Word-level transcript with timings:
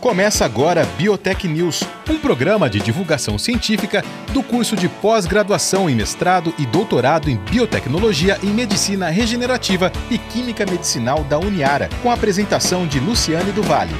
Começa 0.00 0.44
agora 0.44 0.84
Biotech 0.98 1.48
News, 1.48 1.82
um 2.08 2.18
programa 2.18 2.68
de 2.68 2.78
divulgação 2.78 3.38
científica 3.38 4.04
do 4.32 4.42
curso 4.42 4.76
de 4.76 4.88
pós-graduação 4.88 5.88
em 5.88 5.96
mestrado 5.96 6.54
e 6.58 6.66
doutorado 6.66 7.30
em 7.30 7.36
biotecnologia 7.36 8.38
e 8.42 8.46
medicina 8.46 9.08
regenerativa 9.08 9.90
e 10.10 10.18
química 10.18 10.66
medicinal 10.66 11.24
da 11.24 11.38
Uniara, 11.38 11.88
com 12.02 12.10
a 12.10 12.14
apresentação 12.14 12.86
de 12.86 13.00
Luciane 13.00 13.52
do 13.52 13.62
Vale. 13.62 13.94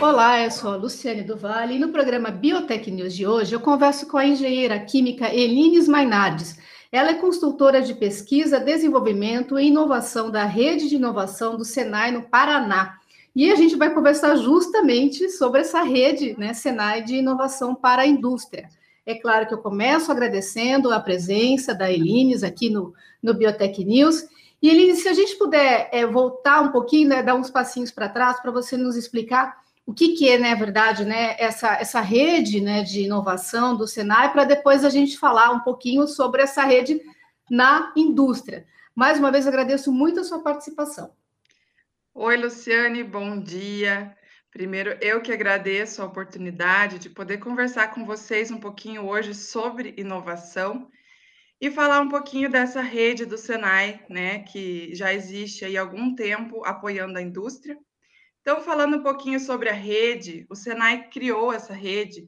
Olá, 0.00 0.42
eu 0.42 0.50
sou 0.50 0.70
a 0.70 0.76
Luciane 0.76 1.22
do 1.22 1.36
Vale 1.36 1.76
e 1.76 1.78
no 1.78 1.88
programa 1.88 2.30
Biotech 2.30 2.90
News 2.90 3.14
de 3.14 3.26
hoje 3.26 3.54
eu 3.54 3.60
converso 3.60 4.06
com 4.06 4.18
a 4.18 4.26
engenheira 4.26 4.78
química 4.78 5.34
Elines 5.34 5.88
Mainardes. 5.88 6.58
Ela 6.92 7.12
é 7.12 7.14
consultora 7.14 7.80
de 7.80 7.94
pesquisa, 7.94 8.60
desenvolvimento 8.60 9.58
e 9.58 9.68
inovação 9.68 10.30
da 10.30 10.44
Rede 10.44 10.90
de 10.90 10.96
Inovação 10.96 11.56
do 11.56 11.64
Senai 11.64 12.12
no 12.12 12.20
Paraná. 12.20 12.98
E 13.34 13.50
a 13.50 13.54
gente 13.56 13.76
vai 13.76 13.92
conversar 13.94 14.36
justamente 14.36 15.30
sobre 15.30 15.62
essa 15.62 15.82
rede, 15.82 16.34
né, 16.38 16.52
Senai 16.52 17.02
de 17.02 17.16
inovação 17.16 17.74
para 17.74 18.02
a 18.02 18.06
indústria. 18.06 18.68
É 19.06 19.14
claro 19.14 19.46
que 19.46 19.54
eu 19.54 19.58
começo 19.58 20.12
agradecendo 20.12 20.92
a 20.92 21.00
presença 21.00 21.74
da 21.74 21.90
Elines 21.90 22.42
aqui 22.42 22.68
no, 22.68 22.94
no 23.22 23.34
Biotech 23.34 23.84
News. 23.84 24.24
E 24.60 24.68
Elines, 24.68 25.02
se 25.02 25.08
a 25.08 25.14
gente 25.14 25.36
puder 25.36 25.88
é, 25.92 26.06
voltar 26.06 26.60
um 26.60 26.70
pouquinho, 26.70 27.08
né, 27.08 27.22
dar 27.22 27.34
uns 27.34 27.50
passinhos 27.50 27.90
para 27.90 28.08
trás 28.08 28.38
para 28.40 28.50
você 28.50 28.76
nos 28.76 28.96
explicar 28.96 29.62
o 29.84 29.92
que, 29.92 30.10
que 30.10 30.28
é, 30.28 30.38
na 30.38 30.50
né, 30.50 30.54
verdade, 30.54 31.04
né, 31.04 31.34
essa, 31.38 31.74
essa 31.74 32.00
rede 32.00 32.60
né, 32.60 32.82
de 32.82 33.02
inovação 33.02 33.76
do 33.76 33.88
Senai, 33.88 34.30
para 34.30 34.44
depois 34.44 34.84
a 34.84 34.90
gente 34.90 35.18
falar 35.18 35.50
um 35.50 35.60
pouquinho 35.60 36.06
sobre 36.06 36.42
essa 36.42 36.62
rede 36.62 37.00
na 37.50 37.92
indústria. 37.96 38.64
Mais 38.94 39.18
uma 39.18 39.32
vez, 39.32 39.46
agradeço 39.46 39.90
muito 39.90 40.20
a 40.20 40.24
sua 40.24 40.40
participação. 40.40 41.10
Oi, 42.14 42.36
Luciane, 42.36 43.02
bom 43.02 43.40
dia. 43.40 44.14
Primeiro, 44.50 44.98
eu 45.00 45.22
que 45.22 45.32
agradeço 45.32 46.02
a 46.02 46.04
oportunidade 46.04 46.98
de 46.98 47.08
poder 47.08 47.38
conversar 47.38 47.88
com 47.88 48.04
vocês 48.04 48.50
um 48.50 48.60
pouquinho 48.60 49.08
hoje 49.08 49.34
sobre 49.34 49.94
inovação 49.96 50.90
e 51.58 51.70
falar 51.70 52.02
um 52.02 52.10
pouquinho 52.10 52.50
dessa 52.50 52.82
rede 52.82 53.24
do 53.24 53.38
Senai, 53.38 54.04
né, 54.10 54.40
que 54.40 54.94
já 54.94 55.12
existe 55.12 55.64
há 55.64 55.80
algum 55.80 56.14
tempo 56.14 56.62
apoiando 56.66 57.16
a 57.16 57.22
indústria. 57.22 57.78
Então, 58.42 58.60
falando 58.60 58.98
um 58.98 59.02
pouquinho 59.02 59.40
sobre 59.40 59.70
a 59.70 59.74
rede, 59.74 60.46
o 60.50 60.54
Senai 60.54 61.08
criou 61.08 61.50
essa 61.50 61.72
rede 61.72 62.26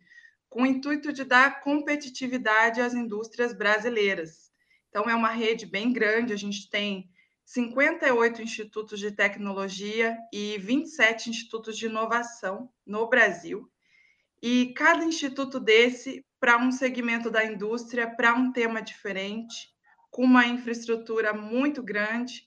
com 0.48 0.62
o 0.62 0.66
intuito 0.66 1.12
de 1.12 1.24
dar 1.24 1.60
competitividade 1.60 2.80
às 2.80 2.94
indústrias 2.94 3.52
brasileiras. 3.52 4.50
Então, 4.88 5.10
é 5.10 5.14
uma 5.14 5.30
rede 5.30 5.66
bem 5.66 5.92
grande, 5.92 6.32
a 6.32 6.38
gente 6.38 6.70
tem 6.70 7.06
58 7.44 8.42
institutos 8.42 8.98
de 8.98 9.12
tecnologia 9.12 10.16
e 10.32 10.58
27 10.58 11.30
institutos 11.30 11.76
de 11.76 11.86
inovação 11.86 12.70
no 12.86 13.08
Brasil. 13.08 13.70
E 14.42 14.72
cada 14.74 15.04
instituto 15.04 15.60
desse 15.60 16.24
para 16.40 16.58
um 16.58 16.70
segmento 16.70 17.30
da 17.30 17.44
indústria, 17.44 18.08
para 18.08 18.34
um 18.34 18.52
tema 18.52 18.82
diferente, 18.82 19.74
com 20.10 20.24
uma 20.24 20.46
infraestrutura 20.46 21.32
muito 21.32 21.82
grande, 21.82 22.46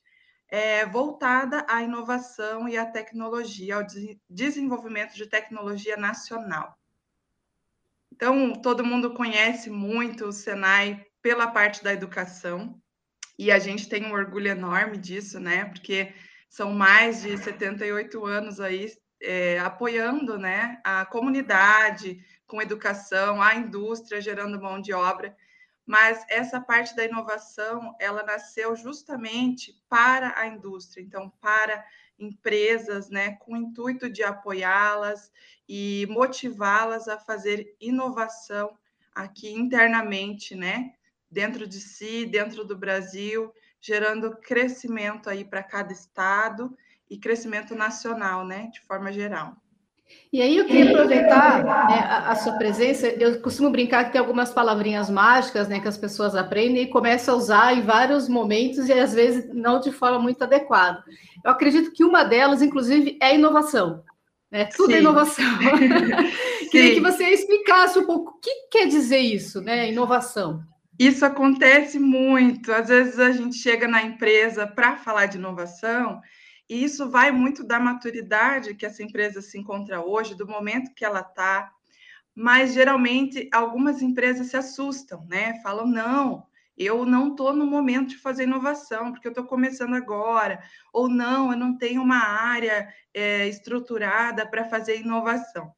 é, 0.50 0.86
voltada 0.86 1.66
à 1.68 1.82
inovação 1.82 2.70
e 2.70 2.78
à 2.78 2.86
tecnologia, 2.86 3.76
ao 3.76 3.84
desenvolvimento 4.30 5.16
de 5.16 5.26
tecnologia 5.26 5.98
nacional. 5.98 6.78
Então, 8.12 8.54
todo 8.54 8.86
mundo 8.86 9.14
conhece 9.14 9.70
muito 9.70 10.26
o 10.26 10.32
Senai 10.32 11.06
pela 11.22 11.48
parte 11.48 11.84
da 11.84 11.94
educação, 11.94 12.82
e 13.38 13.52
a 13.52 13.60
gente 13.60 13.88
tem 13.88 14.06
um 14.06 14.14
orgulho 14.14 14.48
enorme 14.48 14.98
disso, 14.98 15.40
né? 15.40 15.66
Porque 15.66 16.14
são 16.50 16.74
mais 16.74 17.22
de 17.22 17.38
78 17.38 18.26
anos 18.26 18.60
aí 18.60 18.92
é, 19.22 19.60
apoiando 19.60 20.38
né, 20.38 20.80
a 20.84 21.06
comunidade 21.06 22.24
com 22.46 22.62
educação, 22.62 23.42
a 23.42 23.56
indústria 23.56 24.22
gerando 24.22 24.62
mão 24.62 24.80
de 24.80 24.94
obra. 24.94 25.36
Mas 25.86 26.26
essa 26.30 26.60
parte 26.60 26.96
da 26.96 27.06
inovação, 27.06 27.96
ela 28.00 28.24
nasceu 28.24 28.76
justamente 28.76 29.82
para 29.88 30.38
a 30.38 30.46
indústria, 30.46 31.02
então 31.02 31.30
para 31.42 31.86
empresas, 32.20 33.10
né, 33.10 33.36
com 33.38 33.54
o 33.54 33.58
intuito 33.58 34.10
de 34.10 34.24
apoiá-las 34.24 35.32
e 35.68 36.06
motivá-las 36.10 37.08
a 37.08 37.18
fazer 37.18 37.76
inovação 37.80 38.78
aqui 39.14 39.52
internamente, 39.52 40.56
né, 40.56 40.94
dentro 41.30 41.68
de 41.68 41.80
si, 41.80 42.26
dentro 42.26 42.66
do 42.66 42.78
Brasil, 42.78 43.52
gerando 43.80 44.36
crescimento 44.38 45.30
aí 45.30 45.46
para 45.46 45.64
cada 45.64 45.94
estado 45.94 46.76
e 47.10 47.18
crescimento 47.18 47.76
nacional, 47.76 48.46
né, 48.46 48.70
de 48.74 48.82
forma 48.82 49.12
geral. 49.12 49.56
E 50.32 50.42
aí 50.42 50.58
eu 50.58 50.66
queria 50.66 50.90
aproveitar 50.92 51.64
né, 51.64 52.00
a, 52.00 52.32
a, 52.32 52.36
sua 52.36 52.54
presença. 52.54 53.08
Eu 53.08 53.42
costumo 53.42 53.70
brincar 53.70 54.06
que 54.06 54.14
tem 54.14 54.20
algumas 54.20 54.52
palavrinhas 54.52 55.10
mágicas, 55.10 55.68
né, 55.68 55.80
que 55.80 55.88
as 55.88 55.98
pessoas 55.98 56.36
aprendem 56.36 56.84
e 56.84 56.90
começam 56.90 57.34
a 57.34 57.38
usar 57.38 57.78
em 57.78 57.82
vários 57.82 58.30
momentos 58.30 58.88
e 58.88 58.94
às 58.94 59.14
vezes 59.14 59.50
não 59.54 59.80
de 59.80 59.92
forma 59.92 60.20
muito 60.20 60.42
adequada. 60.42 61.04
Eu 61.44 61.52
acredito 61.52 61.92
que 61.92 62.06
uma 62.06 62.24
delas, 62.24 62.62
inclusive, 62.62 63.18
é 63.22 63.36
inovação. 63.36 64.04
Né? 64.52 64.66
Tudo 64.66 64.92
é 64.92 64.94
Sim. 64.94 64.98
é 64.98 65.02
inovação. 65.02 65.46
Queria 66.72 66.94
que 66.94 67.02
você 67.02 67.26
explicasse 67.26 68.00
um 68.00 68.06
pouco 68.06 68.32
o 68.32 68.40
que 68.40 68.68
quer 68.72 68.88
dizer 68.88 69.20
isso, 69.20 69.62
né? 69.62 69.90
Inovação. 69.90 70.62
Isso 71.00 71.26
acontece 71.26 72.00
muito. 72.00 72.72
Às 72.72 72.88
vezes 72.88 73.20
a 73.20 73.32
gente 73.32 73.56
chega 73.58 73.88
na 73.88 74.02
empresa 74.02 74.66
para 74.66 74.98
falar 74.98 75.28
de 75.28 75.38
inovação, 75.38 76.22
e 76.70 76.84
isso 76.84 77.10
vai 77.10 77.32
muito 77.32 77.64
da 77.64 77.80
maturidade 77.80 78.76
que 78.76 78.86
essa 78.86 79.04
empresa 79.04 79.42
se 79.42 79.58
encontra 79.58 80.02
hoje, 80.02 80.36
do 80.36 80.48
momento 80.48 80.94
que 80.94 81.06
ela 81.06 81.22
está. 81.22 81.72
Mas 82.36 82.74
geralmente 82.74 83.50
algumas 83.54 84.02
empresas 84.02 84.48
se 84.48 84.58
assustam, 84.58 85.26
né? 85.28 85.60
Falam, 85.64 85.88
não, 85.88 86.46
eu 86.78 87.06
não 87.06 87.30
estou 87.30 87.54
no 87.54 87.66
momento 87.66 88.10
de 88.10 88.18
fazer 88.18 88.44
inovação, 88.44 89.12
porque 89.12 89.28
eu 89.28 89.32
estou 89.32 89.46
começando 89.46 89.96
agora, 89.96 90.62
ou 90.94 91.08
não, 91.10 91.52
eu 91.52 91.58
não 91.58 91.78
tenho 91.78 92.02
uma 92.02 92.20
área 92.20 92.88
é, 93.14 93.48
estruturada 93.48 94.46
para 94.46 94.66
fazer 94.66 95.00
inovação. 95.00 95.74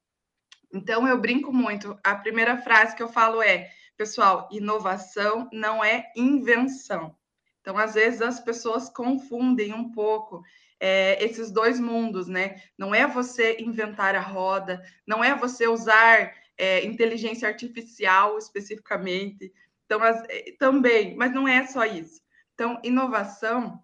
Então, 0.73 1.07
eu 1.07 1.19
brinco 1.19 1.53
muito. 1.53 1.97
A 2.03 2.15
primeira 2.15 2.57
frase 2.57 2.95
que 2.95 3.01
eu 3.01 3.09
falo 3.09 3.41
é: 3.41 3.69
Pessoal, 3.99 4.47
inovação 4.49 5.49
não 5.51 5.83
é 5.83 6.09
invenção. 6.15 7.13
Então, 7.59 7.77
às 7.77 7.95
vezes, 7.95 8.21
as 8.21 8.39
pessoas 8.39 8.89
confundem 8.89 9.73
um 9.73 9.91
pouco 9.91 10.41
é, 10.79 11.21
esses 11.21 11.51
dois 11.51 11.81
mundos, 11.81 12.25
né? 12.29 12.61
Não 12.77 12.95
é 12.95 13.05
você 13.05 13.57
inventar 13.59 14.15
a 14.15 14.21
roda, 14.21 14.81
não 15.05 15.21
é 15.21 15.35
você 15.35 15.67
usar 15.67 16.33
é, 16.57 16.85
inteligência 16.85 17.45
artificial 17.45 18.37
especificamente. 18.37 19.51
Então, 19.85 20.01
as, 20.01 20.23
é, 20.29 20.53
também, 20.57 21.17
mas 21.17 21.33
não 21.33 21.45
é 21.45 21.67
só 21.67 21.83
isso. 21.83 22.21
Então, 22.53 22.79
inovação 22.81 23.83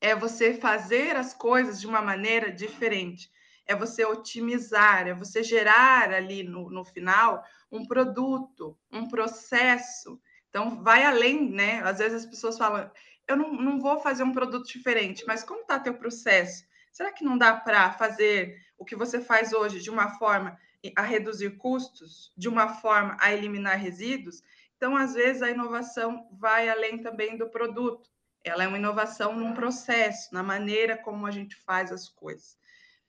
é 0.00 0.16
você 0.16 0.52
fazer 0.52 1.14
as 1.14 1.32
coisas 1.32 1.80
de 1.80 1.86
uma 1.86 2.02
maneira 2.02 2.50
diferente 2.50 3.30
é 3.66 3.74
você 3.74 4.04
otimizar, 4.04 5.06
é 5.06 5.14
você 5.14 5.42
gerar 5.42 6.12
ali 6.12 6.42
no, 6.42 6.70
no 6.70 6.84
final 6.84 7.44
um 7.70 7.86
produto, 7.86 8.76
um 8.92 9.08
processo. 9.08 10.20
Então, 10.48 10.82
vai 10.82 11.04
além, 11.04 11.50
né? 11.50 11.80
Às 11.82 11.98
vezes 11.98 12.24
as 12.24 12.30
pessoas 12.30 12.56
falam, 12.56 12.90
eu 13.26 13.36
não, 13.36 13.52
não 13.52 13.80
vou 13.80 13.98
fazer 14.00 14.22
um 14.22 14.32
produto 14.32 14.66
diferente, 14.66 15.24
mas 15.26 15.42
como 15.42 15.62
está 15.62 15.78
teu 15.78 15.94
processo? 15.94 16.64
Será 16.92 17.10
que 17.10 17.24
não 17.24 17.36
dá 17.36 17.54
para 17.54 17.90
fazer 17.92 18.56
o 18.78 18.84
que 18.84 18.94
você 18.94 19.20
faz 19.20 19.52
hoje 19.52 19.80
de 19.80 19.90
uma 19.90 20.10
forma 20.18 20.56
a 20.94 21.02
reduzir 21.02 21.56
custos, 21.56 22.32
de 22.36 22.48
uma 22.48 22.68
forma 22.68 23.16
a 23.18 23.32
eliminar 23.32 23.78
resíduos? 23.78 24.42
Então, 24.76 24.96
às 24.96 25.14
vezes, 25.14 25.42
a 25.42 25.50
inovação 25.50 26.28
vai 26.32 26.68
além 26.68 26.98
também 26.98 27.36
do 27.36 27.48
produto. 27.48 28.10
Ela 28.44 28.64
é 28.64 28.68
uma 28.68 28.78
inovação 28.78 29.34
num 29.34 29.54
processo, 29.54 30.32
na 30.32 30.42
maneira 30.42 30.96
como 30.96 31.26
a 31.26 31.30
gente 31.30 31.56
faz 31.56 31.90
as 31.90 32.08
coisas. 32.08 32.58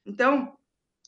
Então, 0.06 0.58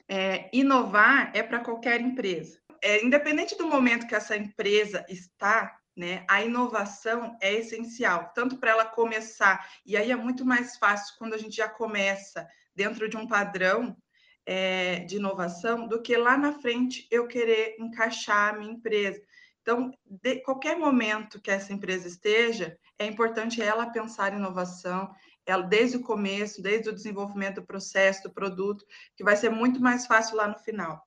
é, 0.07 0.49
inovar 0.53 1.31
é 1.33 1.43
para 1.43 1.59
qualquer 1.59 2.01
empresa. 2.01 2.59
É, 2.81 3.03
independente 3.03 3.57
do 3.57 3.67
momento 3.67 4.07
que 4.07 4.15
essa 4.15 4.35
empresa 4.35 5.05
está, 5.09 5.77
né, 5.95 6.25
a 6.29 6.43
inovação 6.43 7.37
é 7.41 7.53
essencial, 7.53 8.31
tanto 8.33 8.57
para 8.57 8.71
ela 8.71 8.85
começar, 8.85 9.67
e 9.85 9.97
aí 9.97 10.11
é 10.11 10.15
muito 10.15 10.45
mais 10.45 10.77
fácil 10.77 11.15
quando 11.17 11.33
a 11.33 11.37
gente 11.37 11.55
já 11.55 11.67
começa 11.67 12.47
dentro 12.75 13.09
de 13.09 13.17
um 13.17 13.27
padrão 13.27 13.97
é, 14.45 14.99
de 14.99 15.17
inovação, 15.17 15.87
do 15.87 16.01
que 16.01 16.15
lá 16.15 16.37
na 16.37 16.53
frente 16.53 17.07
eu 17.11 17.27
querer 17.27 17.75
encaixar 17.79 18.53
a 18.53 18.57
minha 18.57 18.71
empresa. 18.71 19.21
Então, 19.61 19.91
de 20.05 20.39
qualquer 20.41 20.77
momento 20.77 21.41
que 21.41 21.51
essa 21.51 21.73
empresa 21.73 22.07
esteja, 22.07 22.77
é 22.97 23.05
importante 23.05 23.61
ela 23.61 23.89
pensar 23.89 24.31
em 24.31 24.37
inovação, 24.37 25.13
ela 25.47 25.63
desde 25.63 25.97
o 25.97 26.03
começo, 26.03 26.61
desde 26.61 26.89
o 26.89 26.93
desenvolvimento 26.93 27.55
do 27.55 27.65
processo, 27.65 28.23
do 28.23 28.33
produto, 28.33 28.85
que 29.15 29.23
vai 29.23 29.35
ser 29.35 29.49
muito 29.49 29.81
mais 29.81 30.05
fácil 30.05 30.35
lá 30.35 30.47
no 30.47 30.59
final. 30.59 31.01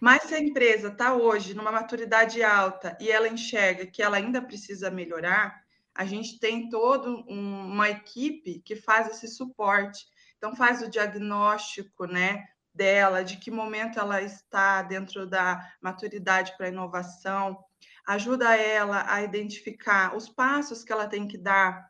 Mas 0.00 0.22
se 0.24 0.34
a 0.34 0.40
empresa 0.40 0.88
está 0.88 1.14
hoje 1.14 1.54
numa 1.54 1.70
maturidade 1.70 2.42
alta 2.42 2.96
e 3.00 3.10
ela 3.10 3.28
enxerga 3.28 3.86
que 3.86 4.02
ela 4.02 4.16
ainda 4.16 4.42
precisa 4.42 4.90
melhorar, 4.90 5.62
a 5.94 6.04
gente 6.04 6.38
tem 6.38 6.68
toda 6.68 7.10
um, 7.10 7.66
uma 7.72 7.90
equipe 7.90 8.60
que 8.64 8.74
faz 8.74 9.08
esse 9.08 9.28
suporte. 9.28 10.06
Então, 10.38 10.56
faz 10.56 10.82
o 10.82 10.88
diagnóstico 10.88 12.06
né, 12.06 12.46
dela, 12.74 13.22
de 13.22 13.36
que 13.36 13.50
momento 13.50 14.00
ela 14.00 14.22
está 14.22 14.82
dentro 14.82 15.26
da 15.26 15.60
maturidade 15.82 16.56
para 16.56 16.68
inovação, 16.68 17.62
ajuda 18.06 18.56
ela 18.56 19.04
a 19.12 19.22
identificar 19.22 20.16
os 20.16 20.28
passos 20.28 20.82
que 20.82 20.92
ela 20.92 21.06
tem 21.06 21.28
que 21.28 21.36
dar 21.36 21.89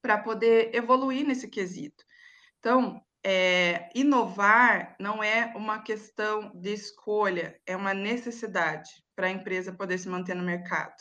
para 0.00 0.18
poder 0.18 0.74
evoluir 0.74 1.26
nesse 1.26 1.48
quesito. 1.48 2.04
Então, 2.58 3.00
é, 3.24 3.90
inovar 3.94 4.96
não 4.98 5.22
é 5.22 5.52
uma 5.56 5.80
questão 5.80 6.50
de 6.54 6.72
escolha, 6.72 7.58
é 7.66 7.76
uma 7.76 7.92
necessidade 7.92 8.90
para 9.14 9.26
a 9.26 9.30
empresa 9.30 9.72
poder 9.72 9.98
se 9.98 10.08
manter 10.08 10.34
no 10.34 10.44
mercado. 10.44 10.94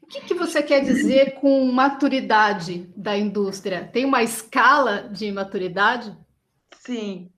O 0.00 0.06
que, 0.06 0.20
que, 0.20 0.34
você 0.34 0.62
quer 0.62 0.80
dizer 0.84 1.34
com 1.40 1.64
maturidade 1.72 2.92
da 2.96 3.16
indústria? 3.16 3.88
Tem 3.92 4.04
uma 4.04 4.22
escala 4.22 5.08
de 5.08 5.32
maturidade? 5.32 6.16
Sim. 6.76 7.33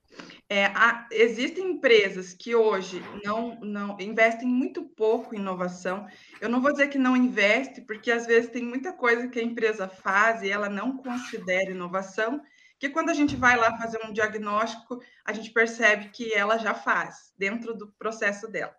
É, 0.49 0.67
há, 0.67 1.07
existem 1.11 1.71
empresas 1.71 2.33
que 2.33 2.55
hoje 2.55 3.03
não, 3.23 3.59
não 3.59 3.99
investem 3.99 4.47
muito 4.47 4.83
pouco 4.83 5.35
em 5.35 5.39
inovação. 5.39 6.07
Eu 6.39 6.47
não 6.47 6.61
vou 6.61 6.71
dizer 6.71 6.87
que 6.87 6.97
não 6.97 7.17
investe, 7.17 7.81
porque 7.81 8.09
às 8.09 8.25
vezes 8.25 8.49
tem 8.49 8.63
muita 8.63 8.93
coisa 8.93 9.27
que 9.27 9.39
a 9.39 9.43
empresa 9.43 9.89
faz 9.89 10.41
e 10.41 10.49
ela 10.49 10.69
não 10.69 10.97
considera 10.97 11.71
inovação, 11.71 12.41
que 12.79 12.89
quando 12.89 13.09
a 13.09 13.13
gente 13.13 13.35
vai 13.35 13.57
lá 13.57 13.77
fazer 13.77 13.99
um 14.05 14.13
diagnóstico, 14.13 15.01
a 15.25 15.33
gente 15.33 15.51
percebe 15.51 16.09
que 16.09 16.33
ela 16.33 16.57
já 16.57 16.73
faz 16.73 17.33
dentro 17.37 17.75
do 17.75 17.91
processo 17.99 18.47
dela. 18.47 18.75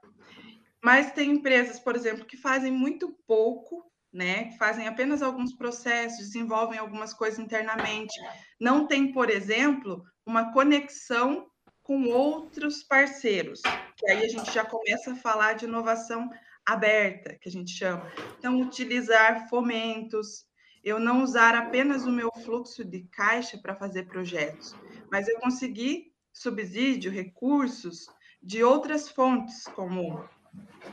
Mas 0.83 1.13
tem 1.13 1.33
empresas, 1.33 1.79
por 1.79 1.97
exemplo, 1.97 2.25
que 2.25 2.37
fazem 2.37 2.73
muito 2.73 3.13
pouco, 3.27 3.85
né? 4.13 4.53
Fazem 4.59 4.87
apenas 4.87 5.21
alguns 5.21 5.53
processos, 5.53 6.19
desenvolvem 6.19 6.79
algumas 6.79 7.13
coisas 7.13 7.39
internamente. 7.39 8.15
Não 8.59 8.87
tem, 8.87 9.13
por 9.13 9.29
exemplo, 9.29 10.03
uma 10.25 10.53
conexão 10.53 11.47
com 11.89 12.05
outros 12.11 12.83
parceiros, 12.83 13.63
que 13.97 14.11
aí 14.11 14.23
a 14.23 14.29
gente 14.29 14.53
já 14.53 14.63
começa 14.63 15.13
a 15.13 15.17
falar 15.17 15.55
de 15.55 15.65
inovação 15.65 16.29
aberta, 16.67 17.35
que 17.41 17.49
a 17.49 17.51
gente 17.51 17.71
chama. 17.71 18.13
Então, 18.39 18.61
utilizar 18.61 19.49
fomentos, 19.49 20.45
eu 20.85 21.01
não 21.01 21.23
usar 21.23 21.55
apenas 21.55 22.05
o 22.05 22.13
meu 22.13 22.31
fluxo 22.45 22.85
de 22.85 23.05
caixa 23.05 23.57
para 23.57 23.75
fazer 23.75 24.03
projetos, 24.03 24.77
mas 25.11 25.29
eu 25.29 25.41
conseguir 25.41 26.13
subsídio, 26.31 27.11
recursos 27.11 28.07
de 28.43 28.63
outras 28.63 29.09
fontes, 29.09 29.65
como 29.69 30.29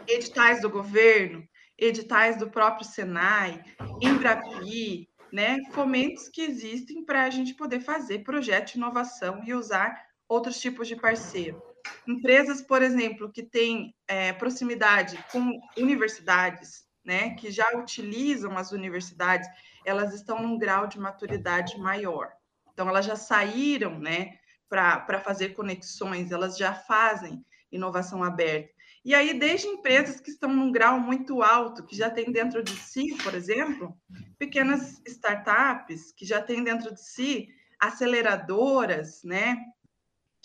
editais 0.07 0.61
do 0.61 0.69
governo, 0.69 1.45
editais 1.77 2.37
do 2.37 2.49
próprio 2.49 2.87
Senai, 2.87 3.61
Embrapi, 4.01 5.09
né, 5.29 5.59
fomentos 5.73 6.29
que 6.29 6.41
existem 6.41 7.03
para 7.03 7.23
a 7.23 7.29
gente 7.29 7.53
poder 7.53 7.81
fazer 7.81 8.19
projeto 8.19 8.71
de 8.71 8.77
inovação 8.77 9.43
e 9.43 9.53
usar 9.53 10.04
outros 10.27 10.59
tipos 10.59 10.87
de 10.87 10.95
parceiro. 10.95 11.61
Empresas, 12.07 12.61
por 12.61 12.81
exemplo, 12.81 13.31
que 13.31 13.43
têm 13.43 13.95
é, 14.07 14.33
proximidade 14.33 15.23
com 15.31 15.59
universidades, 15.77 16.85
né, 17.03 17.35
que 17.35 17.51
já 17.51 17.69
utilizam 17.75 18.57
as 18.57 18.71
universidades, 18.71 19.47
elas 19.85 20.13
estão 20.13 20.41
num 20.41 20.57
grau 20.57 20.87
de 20.87 20.99
maturidade 20.99 21.77
maior. 21.77 22.31
Então, 22.73 22.89
elas 22.89 23.05
já 23.05 23.15
saíram 23.15 23.99
né, 23.99 24.31
para 24.67 25.21
fazer 25.23 25.49
conexões, 25.49 26.31
elas 26.31 26.57
já 26.57 26.73
fazem 26.73 27.45
inovação 27.71 28.23
aberta. 28.23 28.73
E 29.03 29.13
aí, 29.13 29.37
desde 29.37 29.67
empresas 29.67 30.19
que 30.19 30.31
estão 30.31 30.51
num 30.51 30.71
grau 30.71 30.99
muito 30.99 31.43
alto, 31.43 31.85
que 31.85 31.95
já 31.95 32.09
tem 32.09 32.31
dentro 32.31 32.63
de 32.63 32.75
si, 32.75 33.15
por 33.23 33.35
exemplo, 33.35 33.95
pequenas 34.39 34.99
startups 35.05 36.11
que 36.11 36.25
já 36.25 36.41
têm 36.41 36.63
dentro 36.63 36.91
de 36.91 36.99
si 36.99 37.47
aceleradoras, 37.79 39.21
né? 39.23 39.57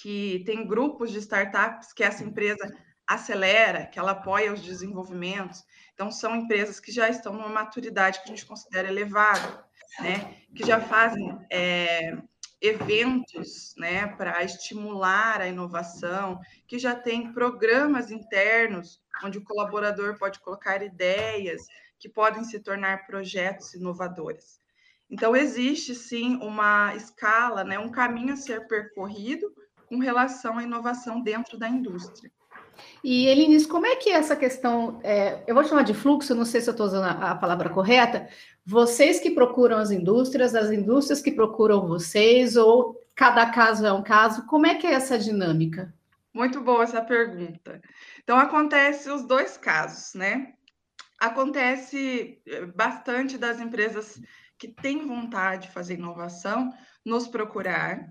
Que 0.01 0.43
tem 0.47 0.67
grupos 0.67 1.11
de 1.11 1.19
startups 1.19 1.93
que 1.93 2.03
essa 2.03 2.25
empresa 2.25 2.65
acelera, 3.07 3.87
que 3.87 3.99
ela 3.99 4.13
apoia 4.13 4.53
os 4.53 4.63
desenvolvimentos. 4.63 5.65
Então, 5.93 6.13
são 6.13 6.37
empresas 6.37 6.79
que 6.79 6.93
já 6.93 7.09
estão 7.09 7.33
numa 7.33 7.49
maturidade 7.49 8.21
que 8.21 8.25
a 8.25 8.29
gente 8.29 8.47
considera 8.47 8.89
elevada, 8.89 9.65
né? 9.99 10.37
Que 10.55 10.65
já 10.65 10.81
fazem 10.81 11.37
é, 11.51 12.17
eventos 12.61 13.75
né, 13.77 14.07
para 14.07 14.45
estimular 14.45 15.41
a 15.41 15.49
inovação, 15.49 16.39
que 16.69 16.79
já 16.79 16.95
tem 16.95 17.33
programas 17.33 18.11
internos 18.11 19.03
onde 19.25 19.39
o 19.39 19.45
colaborador 19.45 20.19
pode 20.19 20.39
colocar 20.41 20.83
ideias 20.83 21.63
que 21.99 22.09
podem 22.09 22.45
se 22.45 22.61
tornar 22.61 23.07
projetos 23.07 23.75
inovadores. 23.75 24.61
Então, 25.11 25.35
existe 25.35 25.95
sim 25.95 26.37
uma 26.37 26.95
escala, 26.95 27.65
né, 27.65 27.79
um 27.79 27.91
caminho 27.91 28.35
a 28.35 28.37
ser 28.37 28.69
percorrido 28.69 29.53
com 29.91 29.99
relação 29.99 30.57
à 30.57 30.63
inovação 30.63 31.21
dentro 31.21 31.59
da 31.59 31.69
indústria. 31.69 32.31
E, 33.03 33.27
Elinis, 33.27 33.67
como 33.67 33.87
é 33.87 33.97
que 33.97 34.09
é 34.09 34.13
essa 34.13 34.37
questão, 34.37 35.01
é, 35.03 35.43
eu 35.49 35.55
vou 35.55 35.65
chamar 35.65 35.83
de 35.83 35.93
fluxo, 35.93 36.35
não 36.35 36.45
sei 36.45 36.61
se 36.61 36.71
eu 36.71 36.73
estou 36.73 36.87
usando 36.87 37.05
a, 37.05 37.33
a, 37.33 37.35
palavra 37.35 37.69
correta, 37.69 38.29
vocês 38.65 39.19
que 39.19 39.33
procuram 39.33 39.79
as 39.79 39.91
indústrias, 39.91 40.55
as 40.55 40.71
indústrias 40.71 41.21
que 41.21 41.33
procuram 41.33 41.89
vocês, 41.89 42.57
ou 42.57 42.97
cada 43.17 43.51
caso 43.51 43.85
é 43.85 43.93
um 43.93 44.03
caso, 44.03 44.47
como 44.47 44.65
é 44.65 44.77
que 44.77 44.87
é 44.87 44.93
essa 44.93 45.19
dinâmica? 45.19 45.93
Muito 46.33 46.61
boa 46.61 46.85
essa 46.85 47.03
pergunta. 47.03 47.83
Então, 48.23 48.39
acontece 48.39 49.11
os 49.11 49.25
dois 49.27 49.57
casos, 49.57 50.15
né? 50.15 50.55
Acontece 51.19 52.41
eh, 52.47 52.67
bastante 52.67 53.37
das 53.37 53.61
empresas 53.61 54.23
que 54.57 54.69
têm 54.69 55.07
vontade 55.07 55.67
de 55.67 55.75
fazer 55.75 55.95
inovação 55.95 56.73
nos 57.05 57.27
procurar, 57.27 58.09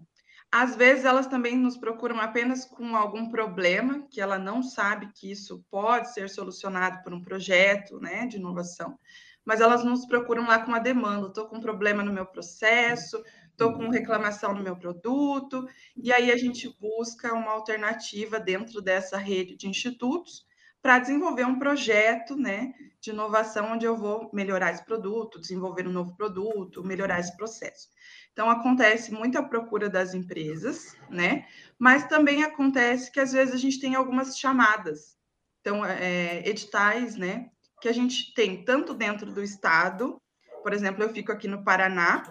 às 0.52 0.76
vezes 0.76 1.06
elas 1.06 1.28
também 1.28 1.56
nos 1.58 1.78
procuram 1.78 2.20
apenas 2.20 2.66
com 2.66 2.96
algum 2.96 3.30
problema 3.30 4.08
que 4.10 4.20
ela 4.20 4.40
não 4.40 4.64
sabe 4.64 5.12
que 5.14 5.32
isso 5.32 5.64
pode 5.70 6.12
ser 6.14 6.30
solucionado 6.30 7.04
por 7.04 7.14
um 7.14 7.22
projeto, 7.22 8.00
né, 8.00 8.26
de 8.26 8.38
inovação. 8.38 8.98
Mas 9.46 9.62
elas 9.62 9.84
nos 9.84 10.06
procuram 10.06 10.48
lá 10.48 10.60
com 10.60 10.68
uma 10.68 10.80
demanda. 10.80 11.28
Estou 11.28 11.48
com 11.48 11.58
um 11.58 11.62
problema 11.62 12.04
no 12.04 12.14
meu 12.14 12.26
processo, 12.26 13.24
estou 13.52 13.74
com 13.74 13.90
reclamação 13.90 14.54
no 14.54 14.64
meu 14.64 14.76
produto, 14.76 15.68
e 15.96 16.12
aí 16.12 16.32
a 16.32 16.38
gente 16.38 16.76
busca 16.80 17.34
uma 17.34 17.52
alternativa 17.52 18.40
dentro 18.40 18.82
dessa 18.82 19.18
rede 19.18 19.56
de 19.56 19.68
institutos 19.68 20.48
para 20.82 21.00
desenvolver 21.00 21.46
um 21.46 21.60
projeto 21.60 22.36
né, 22.36 22.74
de 23.02 23.12
inovação 23.12 23.74
onde 23.74 23.86
eu 23.86 23.98
vou 23.98 24.30
melhorar 24.34 24.72
esse 24.72 24.86
produto, 24.86 25.40
desenvolver 25.40 25.88
um 25.88 25.92
novo 25.92 26.16
produto, 26.16 26.84
melhorar 26.84 27.20
esse 27.20 27.36
processo. 27.36 27.90
Então, 28.34 28.50
acontece 28.50 29.12
muita 29.12 29.44
procura 29.44 29.90
das 29.90 30.14
empresas, 30.14 30.96
né? 31.10 31.46
Mas 31.78 32.08
também 32.08 32.44
acontece 32.44 33.12
que 33.12 33.20
às 33.20 33.32
vezes 33.32 33.54
a 33.54 33.58
gente 33.58 33.80
tem 33.80 33.96
algumas 33.96 34.38
chamadas. 34.38 35.18
Então, 35.62 35.86
é, 35.86 36.48
editais, 36.48 37.16
né? 37.16 37.50
Que 37.82 37.90
a 37.90 37.94
gente 37.94 38.34
tem 38.34 38.64
tanto 38.64 38.94
dentro 38.94 39.32
do 39.32 39.44
estado, 39.44 40.22
por 40.62 40.74
exemplo, 40.74 41.04
eu 41.04 41.10
fico 41.10 41.32
aqui 41.32 41.48
no 41.48 41.64
Paraná, 41.64 42.24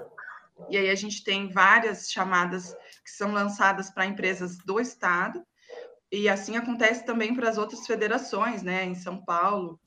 e 0.69 0.76
aí 0.76 0.90
a 0.90 0.95
gente 0.95 1.23
tem 1.25 1.50
várias 1.50 2.11
chamadas 2.11 2.75
que 3.05 3.11
são 3.11 3.33
lançadas 3.33 3.90
para 3.90 4.07
empresas 4.07 4.59
do 4.59 4.81
estado, 4.81 5.43
e 6.11 6.28
assim 6.28 6.57
acontece 6.57 7.05
também 7.05 7.35
para 7.35 7.49
as 7.49 7.59
outras 7.59 7.87
federações, 7.87 8.62
né? 8.62 8.85
Em 8.85 8.95
São 8.95 9.23
Paulo, 9.25 9.78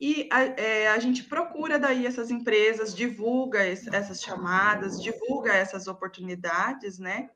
e 0.00 0.28
a, 0.30 0.42
é, 0.42 0.88
a, 0.88 0.98
gente 0.98 1.24
procura 1.24 1.78
daí 1.78 2.06
essas 2.06 2.30
empresas, 2.30 2.94
divulga 2.94 3.64
essas 3.64 4.20
chamadas, 4.20 5.02
divulga 5.02 5.54
essas 5.54 5.86
oportunidades, 5.86 6.98
né? 6.98 7.30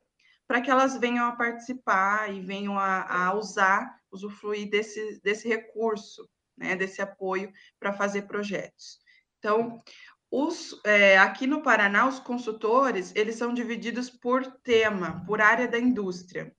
Para 0.47 0.61
que 0.61 0.69
elas 0.69 0.97
venham 0.97 1.25
a 1.25 1.35
participar 1.35 2.31
e 2.31 2.39
venham 2.39 2.77
a, 2.77 3.27
a 3.27 3.33
usar, 3.33 3.97
usufruir 4.11 4.69
desse, 4.69 5.19
desse 5.23 5.47
recurso, 5.47 6.29
né? 6.55 6.75
Desse 6.75 7.01
apoio 7.01 7.51
para 7.79 7.93
fazer 7.93 8.23
projetos. 8.23 8.99
Então, 9.39 9.81
os, 10.29 10.79
é, 10.85 11.17
aqui 11.17 11.47
no 11.47 11.63
Paraná, 11.63 12.07
os 12.07 12.19
consultores, 12.19 13.11
eles 13.15 13.35
são 13.35 13.53
divididos 13.53 14.09
por 14.09 14.45
tema, 14.63 15.25
por 15.25 15.41
área 15.41 15.67
da 15.67 15.79
indústria. 15.79 16.55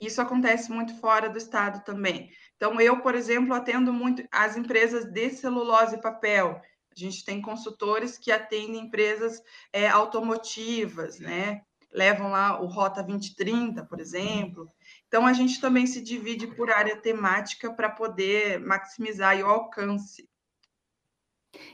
Isso 0.00 0.20
acontece 0.20 0.70
muito 0.70 0.94
fora 0.98 1.28
do 1.28 1.36
estado 1.36 1.84
também. 1.84 2.30
Então, 2.60 2.78
eu, 2.78 3.00
por 3.00 3.14
exemplo, 3.14 3.54
atendo 3.54 3.90
muito 3.90 4.22
as 4.30 4.54
empresas 4.54 5.06
de 5.06 5.30
celulose 5.30 5.96
e 5.96 6.00
papel. 6.00 6.60
A 6.94 6.94
gente 6.94 7.24
tem 7.24 7.40
consultores 7.40 8.18
que 8.18 8.30
atendem 8.30 8.82
empresas 8.82 9.42
é, 9.72 9.88
automotivas, 9.88 11.18
né? 11.18 11.62
Levam 11.90 12.30
lá 12.30 12.60
o 12.60 12.66
Rota 12.66 13.02
2030, 13.02 13.86
por 13.86 13.98
exemplo. 13.98 14.70
Então, 15.08 15.26
a 15.26 15.32
gente 15.32 15.58
também 15.58 15.86
se 15.86 16.02
divide 16.02 16.48
por 16.48 16.70
área 16.70 16.96
temática 16.96 17.72
para 17.72 17.88
poder 17.88 18.60
maximizar 18.60 19.40
o 19.40 19.46
alcance. 19.46 20.28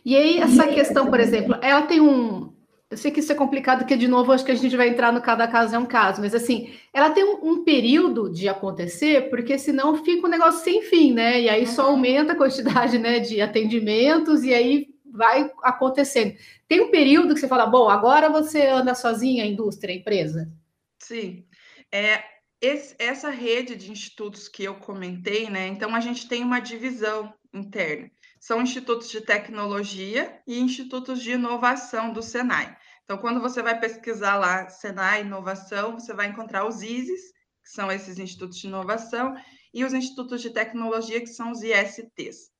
E 0.05 0.14
aí, 0.14 0.38
essa 0.38 0.69
questão, 0.69 1.11
por 1.11 1.19
exemplo, 1.19 1.59
ela 1.62 1.83
tem 1.88 2.00
um, 2.00 2.56
eu 2.88 2.97
sei 2.97 3.11
que 3.11 3.19
isso 3.19 3.33
é 3.33 3.35
complicado, 3.35 3.81
porque, 3.81 3.97
de 3.97 4.07
novo, 4.07 4.31
acho 4.31 4.45
que 4.45 4.52
a 4.52 4.57
gente 4.57 4.76
vai 4.76 4.88
entrar 4.88 5.12
no 5.12 5.21
cada 5.21 5.49
caso 5.49 5.75
é 5.75 5.78
um 5.78 5.87
caso, 5.87 6.21
mas 6.21 6.35
assim, 6.35 6.73
ela 6.93 7.11
tem 7.11 7.25
um, 7.25 7.52
um 7.52 7.64
período 7.64 8.31
de 8.31 8.49
acontecer, 8.49 9.28
porque 9.28 9.59
senão 9.59 10.05
fica 10.05 10.26
um 10.26 10.31
negócio 10.31 10.62
sem 10.62 10.83
fim, 10.83 11.12
né? 11.12 11.40
E 11.40 11.49
aí 11.49 11.62
uhum. 11.62 11.73
só 11.73 11.83
aumenta 11.83 12.33
a 12.33 12.37
quantidade 12.37 12.97
né, 12.99 13.19
de 13.19 13.40
atendimentos 13.40 14.45
e 14.45 14.55
aí 14.55 14.88
vai 15.05 15.50
acontecendo. 15.62 16.37
Tem 16.69 16.81
um 16.81 16.90
período 16.90 17.35
que 17.35 17.40
você 17.40 17.49
fala, 17.49 17.66
bom, 17.66 17.88
agora 17.88 18.28
você 18.28 18.66
anda 18.66 18.95
sozinha, 18.95 19.43
a 19.43 19.47
indústria, 19.47 19.93
a 19.93 19.97
empresa? 19.97 20.52
Sim. 21.00 21.45
É, 21.90 22.23
esse, 22.61 22.95
essa 22.99 23.31
rede 23.31 23.75
de 23.75 23.90
institutos 23.90 24.49
que 24.49 24.62
eu 24.62 24.75
comentei, 24.76 25.50
né? 25.50 25.66
Então 25.66 25.95
a 25.95 26.00
gente 26.00 26.28
tem 26.28 26.45
uma 26.45 26.61
divisão 26.61 27.33
interna. 27.52 28.11
São 28.47 28.62
institutos 28.62 29.11
de 29.11 29.21
tecnologia 29.21 30.41
e 30.47 30.61
institutos 30.61 31.21
de 31.21 31.33
inovação 31.33 32.12
do 32.12 32.23
Senai. 32.23 32.76
Então, 33.03 33.19
quando 33.19 33.41
você 33.41 33.61
vai 33.61 33.76
pesquisar 33.76 34.37
lá 34.37 34.69
Senai 34.69 35.23
Inovação, 35.23 35.99
você 35.99 36.15
vai 36.15 36.29
encontrar 36.29 36.65
os 36.65 36.81
ISIS, 36.81 37.33
que 37.61 37.71
são 37.71 37.91
esses 37.91 38.21
institutos 38.21 38.57
de 38.59 38.69
inovação, 38.69 39.35
e 39.75 39.85
os 39.85 39.93
institutos 39.93 40.41
de 40.41 40.50
tecnologia, 40.50 41.19
que 41.19 41.26
são 41.26 41.50
os 41.50 41.61
ISTs. 41.61 42.53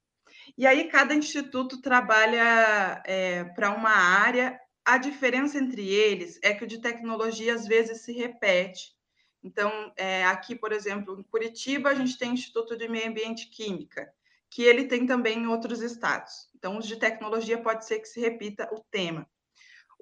E 0.59 0.67
aí, 0.67 0.89
cada 0.89 1.15
instituto 1.15 1.81
trabalha 1.81 3.01
é, 3.07 3.45
para 3.45 3.71
uma 3.71 3.93
área. 3.93 4.59
A 4.85 4.99
diferença 4.99 5.57
entre 5.57 5.89
eles 5.89 6.41
é 6.43 6.53
que 6.53 6.65
o 6.65 6.67
de 6.67 6.81
tecnologia 6.81 7.55
às 7.55 7.65
vezes 7.65 8.03
se 8.03 8.13
repete. 8.13 8.93
Então, 9.41 9.93
é, 9.97 10.27
aqui, 10.27 10.57
por 10.57 10.73
exemplo, 10.73 11.17
em 11.17 11.23
Curitiba, 11.23 11.91
a 11.91 11.95
gente 11.95 12.19
tem 12.19 12.33
Instituto 12.33 12.77
de 12.77 12.89
Meio 12.89 13.09
Ambiente 13.09 13.47
Química, 13.51 14.13
que 14.51 14.63
ele 14.63 14.85
tem 14.85 15.07
também 15.07 15.39
em 15.39 15.47
outros 15.47 15.83
estados. 15.83 16.49
Então, 16.55 16.79
os 16.79 16.87
de 16.87 16.97
tecnologia 16.97 17.61
pode 17.61 17.85
ser 17.85 17.99
que 17.99 18.09
se 18.09 18.21
repita 18.21 18.69
o 18.73 18.83
tema. 18.91 19.29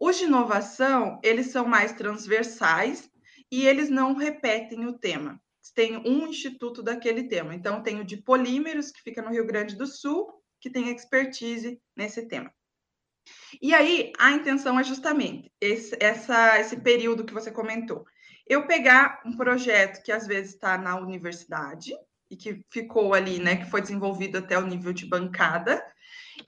Os 0.00 0.18
de 0.18 0.24
inovação, 0.24 1.20
eles 1.22 1.48
são 1.48 1.66
mais 1.66 1.92
transversais 1.92 3.08
e 3.50 3.66
eles 3.66 3.88
não 3.88 4.14
repetem 4.14 4.86
o 4.86 4.98
tema. 4.98 5.40
Tem 5.74 5.96
um 5.96 6.26
instituto 6.26 6.82
daquele 6.82 7.24
tema. 7.24 7.54
Então, 7.54 7.82
tem 7.82 8.00
o 8.00 8.04
de 8.04 8.18
polímeros, 8.18 8.90
que 8.90 9.02
fica 9.02 9.22
no 9.22 9.30
Rio 9.30 9.46
Grande 9.46 9.76
do 9.76 9.86
Sul, 9.86 10.32
que 10.60 10.70
tem 10.70 10.90
expertise 10.90 11.80
nesse 11.96 12.28
tema. 12.28 12.52
E 13.60 13.72
aí, 13.74 14.12
a 14.18 14.32
intenção 14.32 14.78
é 14.78 14.84
justamente 14.84 15.50
esse, 15.60 15.96
essa, 16.00 16.60
esse 16.60 16.80
período 16.80 17.24
que 17.24 17.32
você 17.32 17.50
comentou. 17.50 18.04
Eu 18.46 18.66
pegar 18.66 19.22
um 19.24 19.36
projeto 19.36 20.02
que 20.02 20.12
às 20.12 20.26
vezes 20.26 20.54
está 20.54 20.76
na 20.76 20.96
universidade 20.96 21.94
e 22.34 22.36
que 22.36 22.64
ficou 22.68 23.14
ali, 23.14 23.38
né, 23.38 23.56
que 23.56 23.70
foi 23.70 23.80
desenvolvido 23.80 24.38
até 24.38 24.58
o 24.58 24.66
nível 24.66 24.92
de 24.92 25.06
bancada, 25.06 25.82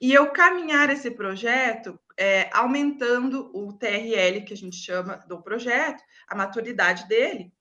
e 0.01 0.13
eu 0.13 0.31
caminhar 0.31 0.89
esse 0.89 1.09
projeto 1.09 1.97
é, 2.17 2.49
aumentando 2.51 3.49
o 3.53 3.71
TRL, 3.71 4.43
que 4.45 4.53
a 4.53 4.57
gente 4.57 4.75
chama 4.75 5.17
do 5.27 5.41
projeto, 5.41 6.03
a 6.27 6.35
maturidade 6.35 7.07
dele, 7.07 7.53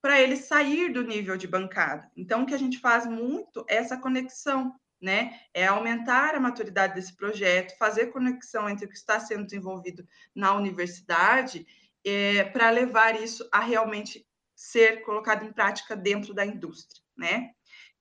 para 0.00 0.20
ele 0.20 0.36
sair 0.36 0.92
do 0.92 1.02
nível 1.02 1.36
de 1.36 1.46
bancada. 1.46 2.10
Então, 2.16 2.42
o 2.42 2.46
que 2.46 2.54
a 2.54 2.58
gente 2.58 2.78
faz 2.78 3.06
muito 3.06 3.64
é 3.68 3.76
essa 3.76 3.98
conexão, 3.98 4.74
né? 5.00 5.38
É 5.52 5.66
aumentar 5.66 6.34
a 6.34 6.40
maturidade 6.40 6.94
desse 6.94 7.14
projeto, 7.14 7.76
fazer 7.78 8.06
conexão 8.06 8.68
entre 8.68 8.86
o 8.86 8.88
que 8.88 8.96
está 8.96 9.20
sendo 9.20 9.44
desenvolvido 9.44 10.06
na 10.34 10.54
universidade, 10.54 11.66
é, 12.04 12.44
para 12.44 12.70
levar 12.70 13.20
isso 13.20 13.46
a 13.52 13.60
realmente 13.60 14.26
ser 14.54 15.02
colocado 15.02 15.44
em 15.44 15.52
prática 15.52 15.96
dentro 15.96 16.32
da 16.32 16.46
indústria, 16.46 17.02
né? 17.16 17.50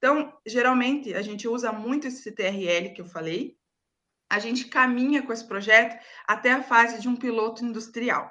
Então, 0.04 0.34
geralmente, 0.46 1.14
a 1.14 1.22
gente 1.22 1.48
usa 1.48 1.72
muito 1.72 2.08
esse 2.08 2.30
TRL 2.30 2.94
que 2.94 3.00
eu 3.00 3.06
falei, 3.06 3.56
a 4.30 4.38
gente 4.38 4.66
caminha 4.66 5.24
com 5.24 5.32
esse 5.32 5.48
projeto 5.48 5.98
até 6.28 6.52
a 6.52 6.62
fase 6.62 7.00
de 7.00 7.08
um 7.08 7.16
piloto 7.16 7.64
industrial. 7.64 8.30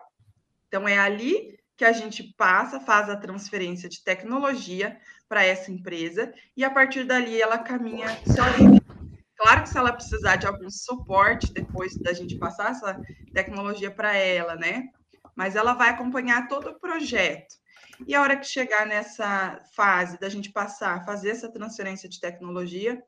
Então, 0.69 0.87
é 0.87 0.99
ali 0.99 1.59
que 1.75 1.87
a 1.87 1.93
gente 1.93 2.25
passa, 2.37 2.79
faz 2.79 3.09
a 3.09 3.17
transferência 3.17 3.89
de 3.89 4.05
tecnologia 4.05 5.01
para 5.27 5.47
essa 5.47 5.73
empresa 5.73 6.31
e 6.55 6.63
a 6.63 6.71
partir 6.71 7.05
dali 7.05 7.41
ela 7.41 7.57
caminha 7.57 8.09
sozinha. 8.27 8.79
Claro 9.35 9.63
que 9.63 9.71
se 9.71 9.79
ela 9.79 9.95
precisar 9.95 10.37
de 10.37 10.47
algum 10.47 10.69
suporte 10.69 11.55
depois 11.55 11.97
da 11.97 12.13
gente 12.13 12.37
passar 12.37 12.73
essa 12.73 13.01
tecnologia 13.33 13.91
para 13.91 14.15
ela, 14.15 14.57
né? 14.57 14.91
Mas 15.35 15.57
ela 15.57 15.73
vai 15.73 15.89
acompanhar 15.89 16.49
todo 16.49 16.69
o 16.69 16.79
projeto. 16.79 17.62
E 18.07 18.15
a 18.15 18.21
hora 18.21 18.37
que 18.37 18.47
chegar 18.47 18.87
nessa 18.87 19.63
fase 19.75 20.19
da 20.19 20.29
gente 20.29 20.51
passar, 20.51 21.05
fazer 21.05 21.31
essa 21.31 21.51
transferência 21.51 22.09
de 22.09 22.21
tecnologia, 22.21 23.03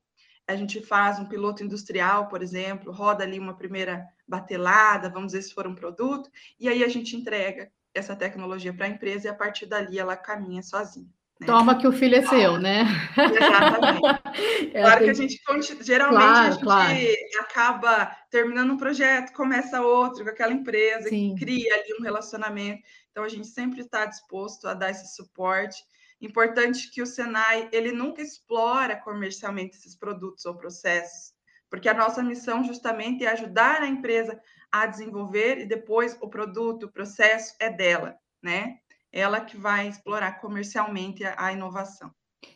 a 0.47 0.55
gente 0.55 0.81
faz 0.83 1.19
um 1.19 1.27
piloto 1.27 1.65
industrial, 1.65 2.29
por 2.29 2.43
exemplo, 2.43 2.93
roda 2.93 3.25
ali 3.25 3.39
uma 3.39 3.57
primeira 3.57 4.07
batelada, 4.27 5.09
vamos 5.09 5.33
ver 5.33 5.43
se 5.43 5.55
for 5.55 5.67
um 5.67 5.75
produto, 5.75 6.31
e 6.61 6.69
aí 6.69 6.85
a 6.85 6.89
gente 6.89 7.17
entrega 7.17 7.73
essa 7.95 8.15
tecnologia 8.15 8.75
para 8.75 8.87
a 8.87 8.91
empresa 8.91 9.27
e 9.27 9.31
a 9.31 9.35
partir 9.35 9.67
dali 9.67 9.99
ela 9.99 10.17
caminha 10.17 10.63
sozinha. 10.63 11.09
Né? 11.41 11.47
Toma 11.47 11.79
que 11.79 11.87
o 11.87 11.93
filho 11.93 12.17
é 12.17 12.23
seu, 12.27 12.59
né? 12.59 12.85
Exatamente. 13.17 14.25
É, 14.75 14.83
claro 14.83 15.05
que 15.05 15.11
a 15.11 15.15
gente 15.15 15.41
geralmente 15.83 16.19
claro, 16.19 16.47
a 16.47 16.51
gente 16.51 16.65
claro. 16.65 17.47
acaba 17.49 18.17
terminando 18.29 18.73
um 18.73 18.77
projeto, 18.77 19.33
começa 19.33 19.81
outro 19.81 20.25
com 20.25 20.31
aquela 20.31 20.53
empresa, 20.53 21.09
Sim. 21.09 21.37
cria 21.39 21.73
ali 21.73 21.95
um 22.01 22.03
relacionamento. 22.03 22.83
Então 23.13 23.23
a 23.23 23.29
gente 23.29 23.47
sempre 23.47 23.83
está 23.83 24.05
disposto 24.05 24.67
a 24.67 24.75
dar 24.75 24.91
esse 24.91 25.15
suporte 25.15 25.77
Importante 26.25 26.91
que 26.91 27.03
o 27.03 27.07
Senai 27.07 27.69
ele 27.71 27.93
nunca 27.93 28.23
explora 28.23 28.97
comercialmente 28.97 29.77
esses 29.77 29.95
produtos 29.95 30.47
ou 30.47 30.57
processos, 30.57 31.35
porque 31.69 31.87
a 31.87 31.93
nossa 31.93 32.23
missão 32.23 32.65
justamente 32.65 33.27
é 33.27 33.29
ajudar 33.29 33.83
a 33.83 33.87
empresa 33.87 34.41
a 34.73 34.87
desenvolver 34.87 35.59
e 35.59 35.67
depois 35.67 36.17
o 36.23 36.29
produto, 36.31 36.85
o 36.85 36.91
processo 36.91 37.55
é 37.61 37.69
dela, 37.69 38.17
né? 38.43 38.79
Ela 39.15 39.41
que 39.41 39.57
vai 39.57 39.89
explorar 39.89 40.41
comercialmente 40.41 41.25
a, 41.25 41.35
a 41.39 41.53
inovação. 41.53 42.11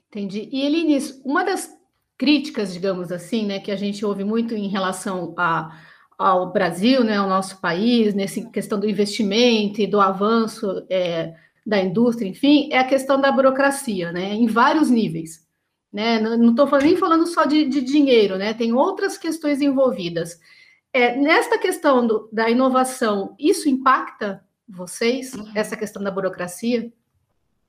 Entendi. 0.09 0.49
E 0.51 0.63
Elinis, 0.63 1.23
uma 1.25 1.45
das 1.45 1.73
críticas, 2.19 2.73
digamos 2.73 3.13
assim, 3.13 3.47
né, 3.47 3.61
que 3.61 3.71
a 3.71 3.77
gente 3.77 4.05
ouve 4.05 4.25
muito 4.25 4.55
em 4.55 4.67
relação 4.67 5.35
a, 5.39 5.81
ao 6.19 6.53
Brasil, 6.53 7.05
né, 7.05 7.17
ao 7.17 7.29
nosso 7.29 7.61
país, 7.61 8.13
nessa 8.13 8.43
questão 8.51 8.81
do 8.81 8.91
investimento 8.91 9.81
e 9.81 9.87
do 9.87 10.01
avanço 10.01 10.85
é, 10.91 11.35
da 11.65 11.79
indústria, 11.79 12.27
enfim, 12.27 12.69
é 12.73 12.79
a 12.79 12.89
questão 12.89 13.21
da 13.21 13.31
burocracia, 13.31 14.11
né? 14.11 14.33
Em 14.33 14.47
vários 14.47 14.91
níveis. 14.91 15.47
Né? 15.93 16.19
Não 16.19 16.51
estou 16.51 16.67
nem 16.81 16.97
falando 16.97 17.27
só 17.27 17.45
de, 17.45 17.67
de, 17.67 17.83
dinheiro, 17.83 18.37
né? 18.37 18.55
Tem 18.55 18.73
outras 18.73 19.19
questões 19.19 19.61
envolvidas. 19.61 20.41
É, 20.93 21.15
nesta 21.15 21.59
questão 21.59 22.07
do, 22.07 22.29
da 22.33 22.49
inovação, 22.49 23.35
isso 23.39 23.69
impacta 23.69 24.43
vocês, 24.69 25.35
uhum. 25.35 25.53
essa 25.55 25.77
questão 25.77 26.03
da 26.03 26.11
burocracia? 26.11 26.93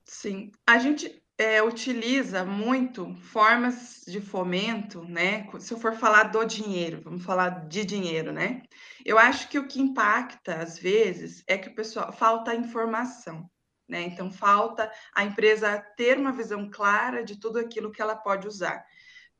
Sim, 0.04 0.52
a 0.66 0.78
gente 0.78 1.22
é, 1.38 1.62
utiliza 1.62 2.44
muito 2.44 3.14
formas 3.14 4.02
de 4.06 4.20
fomento, 4.20 5.02
né? 5.04 5.48
Se 5.58 5.72
eu 5.72 5.78
for 5.78 5.94
falar 5.94 6.24
do 6.24 6.44
dinheiro, 6.44 7.00
vamos 7.02 7.24
falar 7.24 7.66
de 7.66 7.84
dinheiro, 7.84 8.30
né? 8.30 8.62
Eu 9.04 9.18
acho 9.18 9.48
que 9.48 9.58
o 9.58 9.66
que 9.66 9.80
impacta, 9.80 10.56
às 10.56 10.78
vezes, 10.78 11.42
é 11.46 11.56
que 11.56 11.68
o 11.68 11.74
pessoal 11.74 12.12
falta 12.12 12.54
informação. 12.54 13.48
Né? 13.88 14.02
Então, 14.02 14.30
falta 14.30 14.92
a 15.14 15.24
empresa 15.24 15.78
ter 15.96 16.18
uma 16.18 16.30
visão 16.30 16.70
clara 16.70 17.24
de 17.24 17.40
tudo 17.40 17.58
aquilo 17.58 17.90
que 17.90 18.02
ela 18.02 18.14
pode 18.14 18.46
usar. 18.46 18.84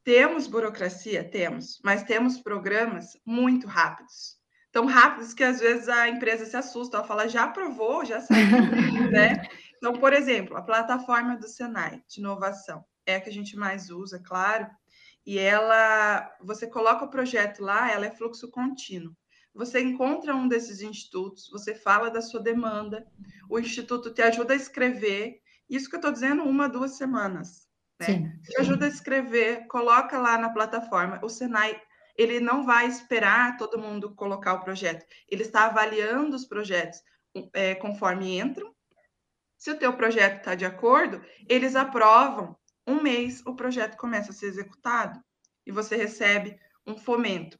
Temos 0.02 0.46
burocracia? 0.46 1.22
Temos, 1.22 1.78
mas 1.84 2.02
temos 2.02 2.38
programas 2.40 3.16
muito 3.24 3.66
rápidos. 3.66 4.39
Tão 4.72 4.86
rápidos 4.86 5.34
que 5.34 5.42
às 5.42 5.58
vezes 5.58 5.88
a 5.88 6.08
empresa 6.08 6.46
se 6.46 6.56
assusta, 6.56 6.96
ela 6.96 7.06
fala, 7.06 7.28
já 7.28 7.44
aprovou, 7.44 8.04
já 8.04 8.20
saiu, 8.20 8.46
né? 9.10 9.42
Então, 9.76 9.94
por 9.94 10.12
exemplo, 10.12 10.56
a 10.56 10.62
plataforma 10.62 11.36
do 11.36 11.48
Senai 11.48 12.02
de 12.08 12.20
inovação 12.20 12.84
é 13.06 13.16
a 13.16 13.20
que 13.20 13.30
a 13.30 13.32
gente 13.32 13.56
mais 13.56 13.90
usa, 13.90 14.20
claro, 14.20 14.68
e 15.26 15.38
ela, 15.38 16.30
você 16.40 16.66
coloca 16.66 17.04
o 17.04 17.10
projeto 17.10 17.62
lá, 17.62 17.90
ela 17.90 18.06
é 18.06 18.10
fluxo 18.10 18.50
contínuo. 18.50 19.14
Você 19.54 19.80
encontra 19.80 20.34
um 20.34 20.46
desses 20.46 20.80
institutos, 20.80 21.48
você 21.50 21.74
fala 21.74 22.10
da 22.10 22.22
sua 22.22 22.40
demanda, 22.40 23.06
o 23.48 23.58
instituto 23.58 24.12
te 24.12 24.22
ajuda 24.22 24.52
a 24.52 24.56
escrever. 24.56 25.40
Isso 25.68 25.88
que 25.88 25.96
eu 25.96 25.98
estou 26.00 26.12
dizendo, 26.12 26.44
uma, 26.44 26.68
duas 26.68 26.96
semanas. 26.96 27.68
Né? 27.98 28.06
Sim, 28.06 28.32
sim. 28.42 28.52
Te 28.52 28.60
ajuda 28.60 28.86
a 28.86 28.88
escrever, 28.88 29.66
coloca 29.66 30.18
lá 30.18 30.38
na 30.38 30.50
plataforma. 30.50 31.20
O 31.22 31.28
Senai 31.28 31.80
ele 32.16 32.40
não 32.40 32.64
vai 32.64 32.86
esperar 32.86 33.56
todo 33.56 33.78
mundo 33.78 34.14
colocar 34.14 34.54
o 34.54 34.60
projeto. 34.60 35.04
Ele 35.28 35.42
está 35.42 35.66
avaliando 35.66 36.36
os 36.36 36.44
projetos 36.44 37.00
é, 37.52 37.74
conforme 37.74 38.38
entram. 38.38 38.74
Se 39.58 39.70
o 39.70 39.78
teu 39.78 39.92
projeto 39.92 40.38
está 40.38 40.54
de 40.54 40.64
acordo, 40.64 41.24
eles 41.48 41.76
aprovam. 41.76 42.56
Um 42.86 43.02
mês 43.02 43.42
o 43.46 43.54
projeto 43.54 43.96
começa 43.96 44.30
a 44.30 44.34
ser 44.34 44.46
executado 44.46 45.20
e 45.66 45.70
você 45.70 45.96
recebe 45.96 46.58
um 46.86 46.96
fomento. 46.96 47.58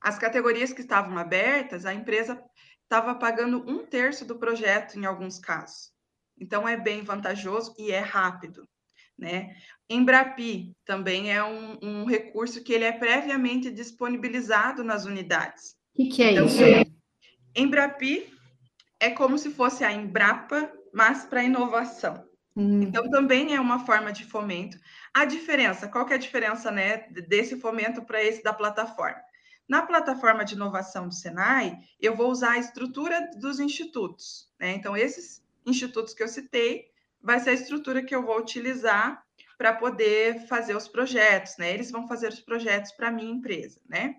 As 0.00 0.18
categorias 0.18 0.72
que 0.72 0.80
estavam 0.80 1.18
abertas, 1.18 1.84
a 1.84 1.92
empresa 1.92 2.42
estava 2.82 3.14
pagando 3.14 3.68
um 3.68 3.84
terço 3.84 4.24
do 4.24 4.38
projeto 4.38 4.98
em 4.98 5.04
alguns 5.04 5.38
casos. 5.38 5.92
Então, 6.38 6.68
é 6.68 6.76
bem 6.76 7.02
vantajoso 7.02 7.74
e 7.78 7.90
é 7.90 7.98
rápido. 7.98 8.68
Né? 9.18 9.56
Embrapi 9.88 10.76
também 10.84 11.32
é 11.32 11.42
um, 11.42 11.78
um 11.82 12.04
recurso 12.04 12.62
que 12.62 12.72
ele 12.72 12.84
é 12.84 12.92
previamente 12.92 13.70
disponibilizado 13.70 14.84
nas 14.84 15.06
unidades. 15.06 15.76
O 15.94 16.02
que, 16.02 16.08
que, 16.08 16.22
é 16.22 16.32
então, 16.32 16.46
isso? 16.46 16.62
Embrapi 17.54 18.30
é 19.00 19.10
como 19.10 19.38
se 19.38 19.50
fosse 19.50 19.84
a 19.84 19.92
Embrapa, 19.92 20.70
mas 20.92 21.24
para 21.24 21.44
inovação. 21.44 22.24
Hum. 22.54 22.82
Então, 22.82 23.08
também 23.10 23.54
é 23.54 23.60
uma 23.60 23.84
forma 23.84 24.12
de 24.12 24.24
fomento. 24.24 24.78
A 25.14 25.24
diferença, 25.24 25.88
qual 25.88 26.04
que 26.04 26.12
é 26.12 26.16
a 26.16 26.20
diferença 26.20 26.70
né, 26.70 27.06
desse 27.28 27.58
fomento 27.58 28.02
para 28.02 28.22
esse 28.22 28.42
da 28.42 28.52
plataforma? 28.52 29.20
Na 29.68 29.82
plataforma 29.82 30.44
de 30.44 30.54
inovação 30.54 31.08
do 31.08 31.14
Senai, 31.14 31.76
eu 32.00 32.14
vou 32.14 32.30
usar 32.30 32.52
a 32.52 32.58
estrutura 32.58 33.30
dos 33.36 33.58
institutos. 33.58 34.48
Né? 34.60 34.74
Então, 34.74 34.96
esses 34.96 35.42
institutos 35.66 36.14
que 36.14 36.22
eu 36.22 36.28
citei 36.28 36.86
vai 37.20 37.40
ser 37.40 37.50
a 37.50 37.54
estrutura 37.54 38.02
que 38.02 38.14
eu 38.14 38.24
vou 38.24 38.38
utilizar 38.38 39.22
para 39.58 39.72
poder 39.72 40.46
fazer 40.46 40.76
os 40.76 40.86
projetos, 40.86 41.56
né? 41.58 41.72
Eles 41.72 41.90
vão 41.90 42.06
fazer 42.06 42.28
os 42.28 42.40
projetos 42.40 42.92
para 42.92 43.08
a 43.08 43.12
minha 43.12 43.32
empresa, 43.32 43.80
né? 43.88 44.16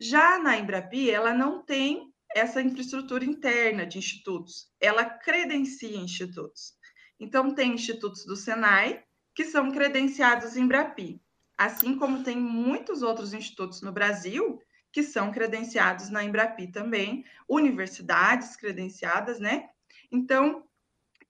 Já 0.00 0.38
na 0.38 0.56
Embrapi, 0.56 1.10
ela 1.10 1.32
não 1.32 1.62
tem 1.64 2.12
essa 2.34 2.60
infraestrutura 2.60 3.24
interna 3.24 3.86
de 3.86 3.98
institutos, 3.98 4.70
ela 4.80 5.04
credencia 5.04 5.96
institutos. 5.96 6.74
Então, 7.18 7.54
tem 7.54 7.72
institutos 7.72 8.24
do 8.24 8.36
Senai 8.36 9.02
que 9.34 9.44
são 9.44 9.70
credenciados 9.70 10.56
em 10.56 10.62
Embrapi, 10.62 11.20
assim 11.56 11.96
como 11.96 12.22
tem 12.22 12.36
muitos 12.36 13.02
outros 13.02 13.32
institutos 13.32 13.82
no 13.82 13.90
Brasil 13.90 14.60
que 14.92 15.02
são 15.02 15.30
credenciados 15.30 16.10
na 16.10 16.24
Embrapi 16.24 16.68
também, 16.68 17.24
universidades 17.48 18.56
credenciadas, 18.56 19.38
né? 19.38 19.68
Então, 20.10 20.67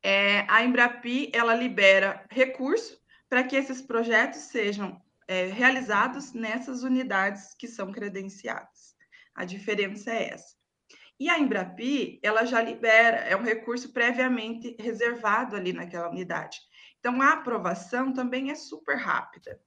é, 0.02 0.46
a 0.48 0.64
Embrapi, 0.64 1.30
ela 1.34 1.54
libera 1.54 2.24
recurso 2.30 2.98
para 3.28 3.42
que 3.42 3.56
esses 3.56 3.82
projetos 3.82 4.40
sejam 4.42 5.00
é, 5.26 5.46
realizados 5.46 6.32
nessas 6.32 6.82
unidades 6.82 7.54
que 7.58 7.68
são 7.68 7.92
credenciadas. 7.92 8.96
A 9.34 9.44
diferença 9.44 10.10
é 10.10 10.30
essa. 10.30 10.56
E 11.20 11.28
a 11.28 11.38
Embrapi, 11.38 12.20
ela 12.22 12.44
já 12.44 12.62
libera, 12.62 13.16
é 13.18 13.36
um 13.36 13.42
recurso 13.42 13.92
previamente 13.92 14.76
reservado 14.78 15.56
ali 15.56 15.72
naquela 15.72 16.08
unidade. 16.08 16.58
Então, 17.00 17.20
a 17.20 17.32
aprovação 17.32 18.12
também 18.12 18.50
é 18.50 18.54
super 18.54 18.96
rápida. 18.96 19.60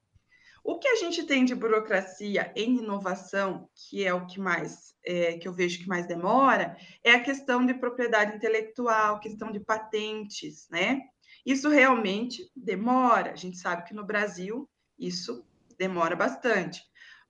O 0.63 0.77
que 0.77 0.87
a 0.87 0.95
gente 0.95 1.23
tem 1.23 1.43
de 1.43 1.55
burocracia 1.55 2.51
em 2.55 2.77
inovação, 2.77 3.67
que 3.75 4.03
é 4.05 4.13
o 4.13 4.25
que 4.27 4.39
mais 4.39 4.95
é, 5.03 5.37
que 5.37 5.47
eu 5.47 5.53
vejo 5.53 5.79
que 5.79 5.87
mais 5.87 6.05
demora, 6.05 6.77
é 7.03 7.11
a 7.11 7.23
questão 7.23 7.65
de 7.65 7.73
propriedade 7.73 8.35
intelectual, 8.35 9.19
questão 9.19 9.51
de 9.51 9.59
patentes, 9.59 10.67
né? 10.69 11.01
Isso 11.45 11.69
realmente 11.69 12.49
demora. 12.55 13.31
A 13.31 13.35
gente 13.35 13.57
sabe 13.57 13.83
que 13.85 13.93
no 13.93 14.05
Brasil 14.05 14.69
isso 14.99 15.43
demora 15.77 16.15
bastante. 16.15 16.83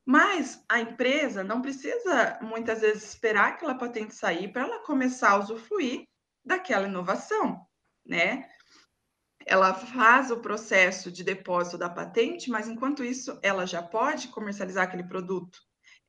Mas 0.05 0.63
a 0.67 0.79
empresa 0.79 1.43
não 1.43 1.61
precisa 1.61 2.39
muitas 2.41 2.81
vezes 2.81 3.03
esperar 3.03 3.49
aquela 3.49 3.75
patente 3.75 4.15
sair 4.15 4.51
para 4.51 4.63
ela 4.63 4.79
começar 4.79 5.31
a 5.31 5.37
usufruir 5.37 6.03
daquela 6.43 6.87
inovação, 6.87 7.65
né? 8.05 8.49
Ela 9.45 9.73
faz 9.73 10.31
o 10.31 10.39
processo 10.39 11.11
de 11.11 11.23
depósito 11.23 11.77
da 11.77 11.89
patente, 11.89 12.49
mas 12.49 12.67
enquanto 12.67 13.03
isso 13.03 13.39
ela 13.41 13.65
já 13.65 13.81
pode 13.81 14.27
comercializar 14.29 14.85
aquele 14.85 15.03
produto. 15.03 15.59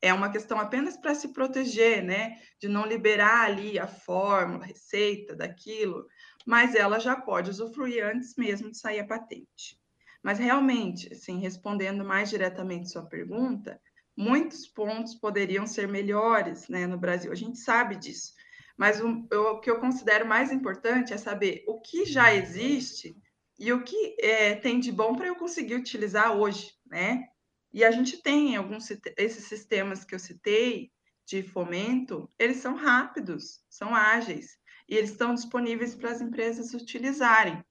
É 0.00 0.12
uma 0.12 0.30
questão 0.30 0.58
apenas 0.58 0.96
para 0.96 1.14
se 1.14 1.32
proteger, 1.32 2.02
né? 2.02 2.36
De 2.60 2.68
não 2.68 2.84
liberar 2.84 3.44
ali 3.44 3.78
a 3.78 3.86
fórmula, 3.86 4.64
a 4.64 4.66
receita 4.66 5.34
daquilo, 5.36 6.06
mas 6.44 6.74
ela 6.74 6.98
já 6.98 7.14
pode 7.14 7.50
usufruir 7.50 8.04
antes 8.04 8.34
mesmo 8.36 8.70
de 8.70 8.78
sair 8.78 9.00
a 9.00 9.06
patente. 9.06 9.80
Mas 10.22 10.38
realmente, 10.38 11.12
assim, 11.12 11.40
respondendo 11.40 12.04
mais 12.04 12.30
diretamente 12.30 12.90
sua 12.90 13.06
pergunta, 13.06 13.80
muitos 14.16 14.66
pontos 14.66 15.14
poderiam 15.14 15.66
ser 15.66 15.88
melhores 15.88 16.68
né, 16.68 16.86
no 16.86 16.98
Brasil. 16.98 17.32
A 17.32 17.36
gente 17.36 17.58
sabe 17.58 17.96
disso. 17.96 18.32
Mas 18.76 19.00
o, 19.00 19.26
o, 19.30 19.60
que 19.60 19.70
eu 19.70 19.78
considero 19.78 20.26
mais 20.26 20.50
importante 20.50 21.12
é 21.12 21.18
saber 21.18 21.64
o 21.66 21.80
que 21.80 22.04
já 22.04 22.34
existe 22.34 23.16
e 23.58 23.72
o 23.72 23.82
que 23.84 24.16
é, 24.20 24.54
tem 24.54 24.80
de 24.80 24.90
bom 24.90 25.14
para 25.14 25.26
eu 25.26 25.36
conseguir 25.36 25.74
utilizar 25.74 26.36
hoje, 26.36 26.72
né? 26.86 27.28
E 27.72 27.84
a 27.84 27.90
gente 27.90 28.22
tem 28.22 28.56
alguns 28.56 28.90
esses 29.16 29.44
sistemas 29.44 30.04
que 30.04 30.14
eu 30.14 30.18
citei 30.18 30.90
de 31.24 31.42
fomento, 31.42 32.28
eles 32.38 32.58
são 32.58 32.74
rápidos, 32.74 33.62
são 33.68 33.94
ágeis 33.94 34.58
e 34.88 34.96
eles 34.96 35.10
estão 35.10 35.34
disponíveis 35.34 35.94
para 35.94 36.10
as 36.10 36.20
empresas 36.20 36.74
utilizarem. 36.74 37.64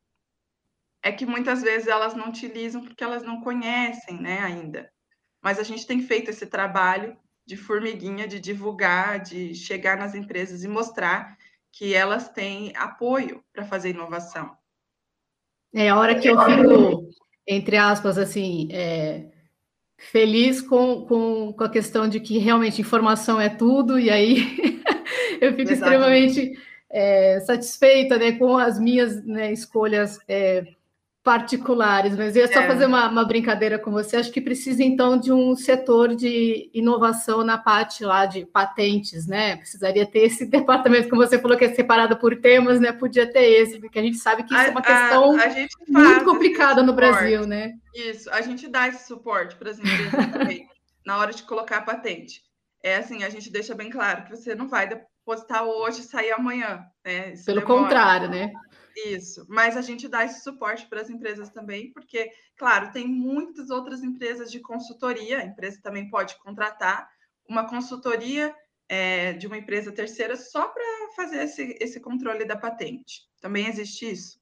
É 1.04 1.12
que 1.12 1.26
muitas 1.26 1.62
vezes 1.62 1.88
elas 1.88 2.14
não 2.16 2.30
utilizam 2.30 2.84
porque 2.84 3.04
elas 3.04 3.24
não 3.24 3.42
conhecem, 3.42 4.20
né, 4.20 4.40
ainda. 4.40 4.92
Mas 5.42 5.60
a 5.60 5.64
gente 5.64 5.86
tem 5.86 6.02
feito 6.02 6.30
esse 6.30 6.46
trabalho 6.46 7.18
de 7.52 7.58
formiguinha, 7.58 8.26
de 8.26 8.40
divulgar, 8.40 9.20
de 9.20 9.54
chegar 9.54 9.98
nas 9.98 10.16
empresas 10.16 10.64
e 10.64 10.70
mostrar 10.70 11.38
que 11.70 11.94
elas 11.94 12.30
têm 12.30 12.72
apoio 12.78 13.44
para 13.52 13.66
fazer 13.66 13.90
inovação. 13.90 14.56
É 15.74 15.90
a 15.90 16.00
hora 16.00 16.18
que 16.18 16.30
eu 16.30 16.40
fico, 16.40 17.10
entre 17.46 17.76
aspas, 17.76 18.18
assim, 18.18 18.70
é, 18.72 19.26
feliz 19.98 20.62
com, 20.62 21.06
com, 21.06 21.52
com 21.52 21.64
a 21.66 21.70
questão 21.70 22.08
de 22.08 22.22
que 22.22 22.38
realmente 22.38 22.80
informação 22.80 23.40
é 23.40 23.50
tudo, 23.50 24.00
e 24.00 24.10
aí 24.10 24.38
eu 25.42 25.54
fico 25.54 25.74
Exatamente. 25.74 25.74
extremamente 25.74 26.60
é, 26.90 27.42
satisfeita 27.42 28.18
né, 28.18 28.32
com 28.32 28.58
as 28.58 28.80
minhas 28.80 29.22
né, 29.26 29.52
escolhas 29.52 30.18
é, 30.26 30.74
particulares, 31.24 32.18
mas 32.18 32.36
eu 32.36 32.42
ia 32.42 32.52
só 32.52 32.62
é. 32.62 32.68
fazer 32.68 32.86
uma, 32.86 33.08
uma, 33.08 33.24
brincadeira 33.24 33.78
com 33.78 33.92
você. 33.92 34.18
Acho 34.18 34.32
que 34.32 34.42
precisa 34.42 34.84
então 34.84 35.20
de 35.20 35.32
um 35.32 35.56
setor 35.56 36.16
de 36.16 36.70
inovação 36.74 37.44
na 37.44 37.60
parte 37.60 38.04
lá 38.04 38.26
de 38.26 38.46
patentes, 38.46 39.28
né? 39.28 39.56
Precisaria 39.56 40.06
ter 40.06 40.22
esse 40.22 40.46
departamento, 40.50 41.10
como 41.10 41.22
você 41.26 41.38
falou, 41.38 41.58
que 41.58 41.66
é 41.66 41.74
separado 41.76 42.18
por 42.18 42.36
temas, 42.38 42.80
né? 42.80 42.92
Podia 42.92 43.32
ter 43.32 43.44
esse, 43.44 43.80
porque 43.80 44.00
a 44.00 44.02
gente 44.02 44.18
sabe 44.18 44.44
que 44.44 44.54
isso 44.54 44.64
a, 44.64 44.68
é 44.68 44.72
uma 44.72 44.82
questão 44.82 45.40
a, 45.40 45.44
a 45.44 46.04
muito 46.04 46.26
complicada 46.26 46.82
no 46.82 46.94
Brasil, 46.94 47.46
né? 47.46 47.74
Isso, 47.94 48.30
a 48.32 48.42
gente 48.42 48.68
dá 48.68 48.88
esse 48.88 49.06
suporte 49.08 49.56
para 49.56 49.70
as 49.70 49.78
empresas 49.78 50.32
também, 50.32 50.68
na 51.06 51.18
hora 51.18 51.32
de 51.32 51.44
colocar 51.44 51.78
a 51.78 51.82
patente. 51.82 52.42
É 52.84 52.96
assim, 52.96 53.24
a 53.24 53.30
gente 53.30 53.52
deixa 53.52 53.76
bem 53.76 53.92
claro 53.92 54.24
que 54.24 54.36
você 54.36 54.56
não 54.56 54.68
vai 54.68 54.90
postar 55.24 55.64
hoje 55.64 56.02
e 56.02 56.04
sair 56.04 56.32
amanhã. 56.32 56.84
Né? 57.06 57.34
Pelo 57.46 57.62
demora. 57.62 57.82
contrário, 57.82 58.30
né? 58.30 58.52
Isso, 58.96 59.46
mas 59.48 59.78
a 59.78 59.82
gente 59.82 60.08
dá 60.08 60.26
esse 60.26 60.42
suporte 60.42 60.88
para 60.88 61.02
as 61.02 61.10
empresas 61.10 61.50
também, 61.50 61.92
porque, 61.92 62.30
claro, 62.58 62.92
tem 62.92 63.08
muitas 63.08 63.70
outras 63.70 64.04
empresas 64.04 64.52
de 64.52 64.60
consultoria, 64.60 65.40
a 65.40 65.46
empresa 65.46 65.80
também 65.82 66.10
pode 66.10 66.38
contratar 66.40 67.10
uma 67.48 67.68
consultoria 67.68 68.54
é, 68.90 69.34
de 69.34 69.48
uma 69.48 69.58
empresa 69.58 69.92
terceira 69.92 70.36
só 70.36 70.68
para 70.68 70.84
fazer 71.16 71.44
esse, 71.44 71.78
esse 71.80 72.00
controle 72.00 72.46
da 72.46 72.58
patente. 72.58 73.22
Também 73.40 73.68
existe 73.68 74.12
isso. 74.12 74.42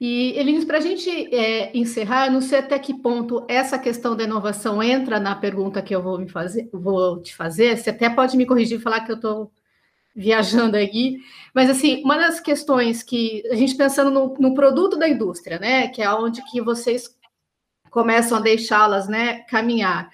E, 0.00 0.32
Elines, 0.38 0.64
para 0.64 0.78
a 0.78 0.80
gente 0.80 1.08
é, 1.34 1.76
encerrar, 1.76 2.30
não 2.30 2.40
sei 2.40 2.58
até 2.58 2.78
que 2.78 3.00
ponto 3.00 3.46
essa 3.48 3.78
questão 3.78 4.16
da 4.16 4.24
inovação 4.24 4.82
entra 4.82 5.18
na 5.18 5.34
pergunta 5.34 5.82
que 5.82 5.94
eu 5.94 6.02
vou, 6.02 6.18
me 6.18 6.28
fazer, 6.28 6.68
vou 6.72 7.22
te 7.22 7.34
fazer. 7.34 7.76
Você 7.76 7.90
até 7.90 8.10
pode 8.10 8.36
me 8.36 8.46
corrigir 8.46 8.78
e 8.78 8.82
falar 8.82 9.04
que 9.04 9.12
eu 9.12 9.16
estou 9.16 9.52
viajando 10.14 10.76
aqui, 10.76 11.18
mas 11.54 11.70
assim, 11.70 12.02
uma 12.02 12.16
das 12.16 12.40
questões 12.40 13.02
que 13.02 13.42
a 13.50 13.54
gente 13.54 13.76
pensando 13.76 14.10
no, 14.10 14.34
no 14.38 14.54
produto 14.54 14.98
da 14.98 15.08
indústria, 15.08 15.58
né, 15.58 15.88
que 15.88 16.02
é 16.02 16.12
onde 16.12 16.42
que 16.50 16.60
vocês 16.60 17.16
começam 17.90 18.38
a 18.38 18.40
deixá-las, 18.40 19.08
né, 19.08 19.40
caminhar. 19.42 20.10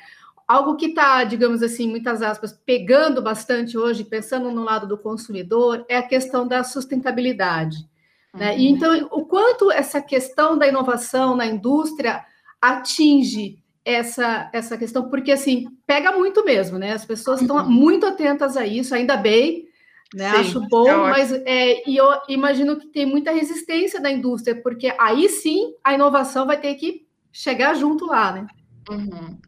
Algo 0.46 0.76
que 0.76 0.86
está, 0.86 1.24
digamos 1.24 1.62
assim, 1.62 1.88
muitas 1.88 2.20
aspas, 2.20 2.52
pegando 2.52 3.22
bastante 3.22 3.78
hoje, 3.78 4.04
pensando 4.04 4.50
no 4.50 4.62
lado 4.62 4.86
do 4.86 4.98
consumidor, 4.98 5.84
é 5.88 5.96
a 5.96 6.06
questão 6.06 6.46
da 6.46 6.62
sustentabilidade. 6.62 7.78
Né? 8.34 8.52
Uhum. 8.52 8.58
E 8.58 8.68
então, 8.68 9.08
o 9.10 9.24
quanto 9.24 9.70
essa 9.70 10.02
questão 10.02 10.58
da 10.58 10.68
inovação 10.68 11.34
na 11.34 11.46
indústria 11.46 12.24
atinge 12.60 13.58
essa, 13.84 14.50
essa 14.52 14.76
questão, 14.76 15.08
porque 15.08 15.32
assim, 15.32 15.66
pega 15.86 16.12
muito 16.12 16.44
mesmo, 16.44 16.78
né? 16.78 16.92
As 16.92 17.04
pessoas 17.04 17.40
estão 17.40 17.56
uhum. 17.56 17.70
muito 17.70 18.06
atentas 18.06 18.56
a 18.56 18.66
isso, 18.66 18.94
ainda 18.94 19.16
bem, 19.16 19.66
né? 20.14 20.30
Sim, 20.30 20.36
Acho 20.36 20.60
bom, 20.68 20.88
é 20.88 21.10
mas 21.10 21.32
é, 21.32 21.88
e 21.88 21.96
eu 21.96 22.06
imagino 22.28 22.78
que 22.78 22.86
tem 22.86 23.04
muita 23.04 23.32
resistência 23.32 24.00
da 24.00 24.10
indústria, 24.10 24.60
porque 24.62 24.94
aí 24.98 25.28
sim 25.28 25.74
a 25.82 25.92
inovação 25.92 26.46
vai 26.46 26.60
ter 26.60 26.74
que 26.76 27.06
chegar 27.32 27.74
junto 27.74 28.06
lá, 28.06 28.32
né? 28.32 28.46
Uhum. 28.88 29.38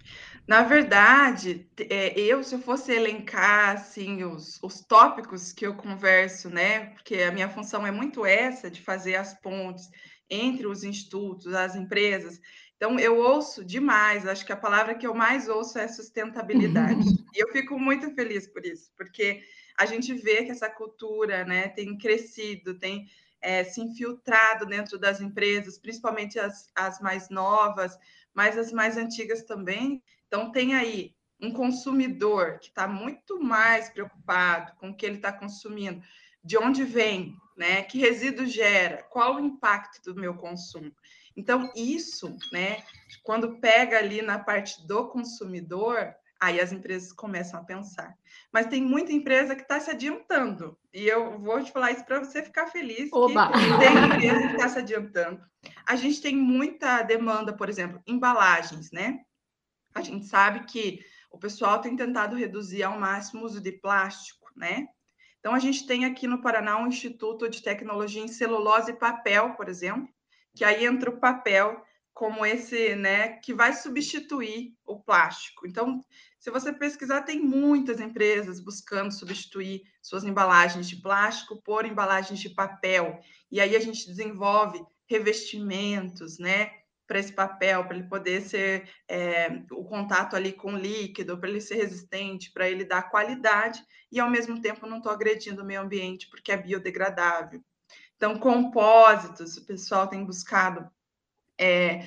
Na 0.47 0.63
verdade, 0.63 1.69
é, 1.91 2.19
eu, 2.19 2.43
se 2.43 2.55
eu 2.55 2.61
fosse 2.61 2.93
elencar 2.93 3.71
assim, 3.71 4.23
os, 4.25 4.59
os 4.63 4.81
tópicos 4.81 5.53
que 5.53 5.67
eu 5.67 5.75
converso, 5.75 6.49
né? 6.49 6.87
Porque 6.91 7.17
a 7.23 7.33
minha 7.33 7.49
função 7.49 7.87
é 7.87 7.91
muito 7.91 8.25
essa 8.25 8.71
de 8.71 8.81
fazer 8.81 9.17
as 9.17 9.35
pontes 9.41 9.89
entre 10.31 10.67
os 10.67 10.85
institutos, 10.85 11.53
as 11.53 11.75
empresas. 11.75 12.41
Então, 12.77 12.99
eu 12.99 13.19
ouço 13.19 13.65
demais, 13.65 14.27
acho 14.27 14.45
que 14.45 14.53
a 14.53 14.57
palavra 14.57 14.95
que 14.95 15.07
eu 15.07 15.15
mais 15.15 15.49
ouço 15.49 15.79
é 15.79 15.89
sustentabilidade. 15.89 17.05
e 17.35 17.43
eu 17.43 17.49
fico 17.49 17.79
muito 17.79 18.15
feliz 18.15 18.47
por 18.47 18.65
isso, 18.67 18.91
porque 18.97 19.43
a 19.79 19.87
gente 19.87 20.13
vê 20.15 20.45
que 20.45 20.51
essa 20.51 20.69
cultura 20.69 21.45
né, 21.45 21.69
tem 21.69 21.97
crescido, 21.97 22.79
tem 22.79 23.09
é, 23.41 23.65
se 23.65 23.81
infiltrado 23.81 24.67
dentro 24.67 24.99
das 24.99 25.21
empresas, 25.21 25.79
principalmente 25.79 26.39
as, 26.39 26.71
as 26.75 27.01
mais 27.01 27.31
novas, 27.31 27.99
mas 28.35 28.59
as 28.59 28.73
mais 28.73 28.97
antigas 28.97 29.43
também. 29.43 30.03
Então, 30.27 30.53
tem 30.53 30.75
aí 30.75 31.15
um 31.41 31.51
consumidor 31.53 32.59
que 32.59 32.69
está 32.69 32.87
muito 32.87 33.41
mais 33.41 33.89
preocupado 33.89 34.73
com 34.77 34.91
o 34.91 34.95
que 34.95 35.07
ele 35.07 35.17
está 35.17 35.33
consumindo, 35.33 36.03
de 36.43 36.57
onde 36.57 36.85
vem, 36.85 37.37
né? 37.57 37.83
Que 37.83 37.99
resíduo 37.99 38.47
gera, 38.47 39.03
qual 39.05 39.37
o 39.37 39.41
impacto 39.41 40.13
do 40.13 40.21
meu 40.21 40.35
consumo. 40.35 40.93
Então, 41.37 41.71
isso, 41.77 42.37
né, 42.51 42.83
quando 43.23 43.61
pega 43.61 43.99
ali 43.99 44.23
na 44.23 44.39
parte 44.39 44.87
do 44.87 45.09
consumidor, 45.09 46.17
Aí 46.39 46.61
as 46.61 46.71
empresas 46.71 47.13
começam 47.13 47.59
a 47.59 47.65
pensar. 47.65 48.15
Mas 48.53 48.67
tem 48.67 48.83
muita 48.83 49.13
empresa 49.13 49.57
que 49.57 49.63
está 49.63 49.81
se 49.81 49.91
adiantando. 49.91 50.79
E 50.93 51.07
eu 51.07 51.39
vou 51.39 51.63
te 51.63 51.73
falar 51.73 51.93
isso 51.93 52.05
para 52.05 52.19
você 52.19 52.43
ficar 52.43 52.67
feliz. 52.67 53.11
Oba. 53.13 53.51
Que 53.51 53.79
tem 53.79 54.05
empresa 54.05 54.49
que 54.49 54.55
está 54.55 54.69
se 54.69 54.79
adiantando. 54.79 55.41
A 55.87 55.97
gente 55.97 56.21
tem 56.21 56.37
muita 56.37 57.03
demanda, 57.03 57.55
por 57.55 57.69
exemplo, 57.69 58.03
embalagens, 58.07 58.91
né? 58.93 59.21
A 59.95 60.03
gente 60.03 60.27
sabe 60.27 60.65
que 60.67 61.01
o 61.31 61.39
pessoal 61.39 61.81
tem 61.81 61.97
tentado 61.97 62.37
reduzir 62.37 62.83
ao 62.83 62.99
máximo 62.99 63.43
o 63.43 63.47
uso 63.47 63.61
de 63.61 63.73
plástico, 63.73 64.47
né? 64.55 64.87
Então, 65.41 65.55
a 65.55 65.59
gente 65.59 65.87
tem 65.87 66.05
aqui 66.05 66.27
no 66.27 66.43
Paraná 66.43 66.77
um 66.77 66.89
Instituto 66.89 67.49
de 67.49 67.63
Tecnologia 67.63 68.23
em 68.23 68.29
Celulose 68.29 68.91
e 68.91 68.97
Papel, 68.97 69.55
por 69.55 69.69
exemplo, 69.69 70.09
que 70.57 70.65
aí 70.65 70.87
entra 70.87 71.11
o 71.11 71.21
papel 71.21 71.81
como 72.15 72.47
esse, 72.47 72.97
né, 72.97 73.35
que 73.41 73.53
vai 73.53 73.75
substituir 73.75 74.75
o 74.87 74.99
plástico. 74.99 75.67
Então, 75.67 76.01
se 76.41 76.51
você 76.51 76.73
pesquisar, 76.73 77.23
tem 77.23 77.39
muitas 77.39 78.01
empresas 78.01 78.59
buscando 78.59 79.13
substituir 79.13 79.83
suas 80.01 80.25
embalagens 80.25 80.89
de 80.89 80.97
plástico 80.97 81.61
por 81.63 81.85
embalagens 81.85 82.41
de 82.41 82.49
papel. 82.49 83.21
E 83.51 83.61
aí 83.61 83.77
a 83.77 83.81
gente 83.81 84.07
desenvolve 84.07 84.83
revestimentos, 85.07 86.39
né, 86.39 86.71
para 87.07 87.19
esse 87.19 87.33
papel, 87.33 87.85
para 87.85 87.97
ele 87.97 88.09
poder 88.09 88.41
ser 88.41 88.91
é, 89.07 89.63
o 89.71 89.85
contato 89.85 90.35
ali 90.35 90.53
com 90.53 90.73
o 90.73 90.79
líquido, 90.79 91.39
para 91.39 91.51
ele 91.51 91.61
ser 91.61 91.77
resistente, 91.77 92.51
para 92.51 92.69
ele 92.69 92.85
dar 92.85 93.11
qualidade 93.11 93.85
e 94.11 94.19
ao 94.19 94.31
mesmo 94.31 94.61
tempo 94.61 94.87
não 94.87 94.97
estou 94.97 95.13
agredindo 95.13 95.63
o 95.63 95.65
meio 95.65 95.83
ambiente 95.83 96.29
porque 96.31 96.51
é 96.51 96.57
biodegradável. 96.57 97.63
Então, 98.17 98.39
compósitos, 98.39 99.57
o 99.57 99.67
pessoal 99.67 100.07
tem 100.07 100.25
buscado 100.25 100.91
é, 101.59 102.07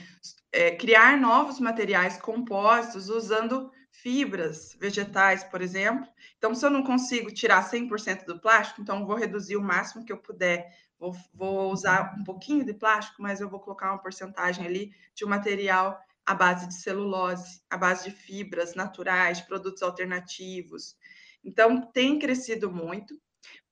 é, 0.51 0.75
criar 0.75 1.17
novos 1.17 1.59
materiais 1.59 2.17
compósitos 2.17 3.09
usando 3.09 3.71
fibras 3.91 4.75
vegetais, 4.79 5.43
por 5.43 5.61
exemplo. 5.61 6.07
Então, 6.37 6.55
se 6.55 6.65
eu 6.65 6.69
não 6.69 6.83
consigo 6.83 7.31
tirar 7.31 7.69
100% 7.69 8.25
do 8.25 8.39
plástico, 8.39 8.81
então 8.81 9.05
vou 9.05 9.15
reduzir 9.15 9.57
o 9.57 9.63
máximo 9.63 10.05
que 10.05 10.11
eu 10.11 10.17
puder. 10.17 10.73
Vou, 10.97 11.15
vou 11.33 11.71
usar 11.71 12.15
um 12.19 12.23
pouquinho 12.23 12.65
de 12.65 12.73
plástico, 12.73 13.21
mas 13.21 13.39
eu 13.39 13.49
vou 13.49 13.59
colocar 13.59 13.91
uma 13.91 14.01
porcentagem 14.01 14.65
ali 14.65 14.91
de 15.15 15.25
um 15.25 15.29
material 15.29 15.99
à 16.25 16.33
base 16.33 16.67
de 16.67 16.75
celulose, 16.75 17.61
à 17.69 17.77
base 17.77 18.09
de 18.09 18.15
fibras 18.15 18.75
naturais, 18.75 19.41
produtos 19.41 19.81
alternativos. 19.81 20.95
Então, 21.43 21.81
tem 21.81 22.19
crescido 22.19 22.71
muito, 22.71 23.19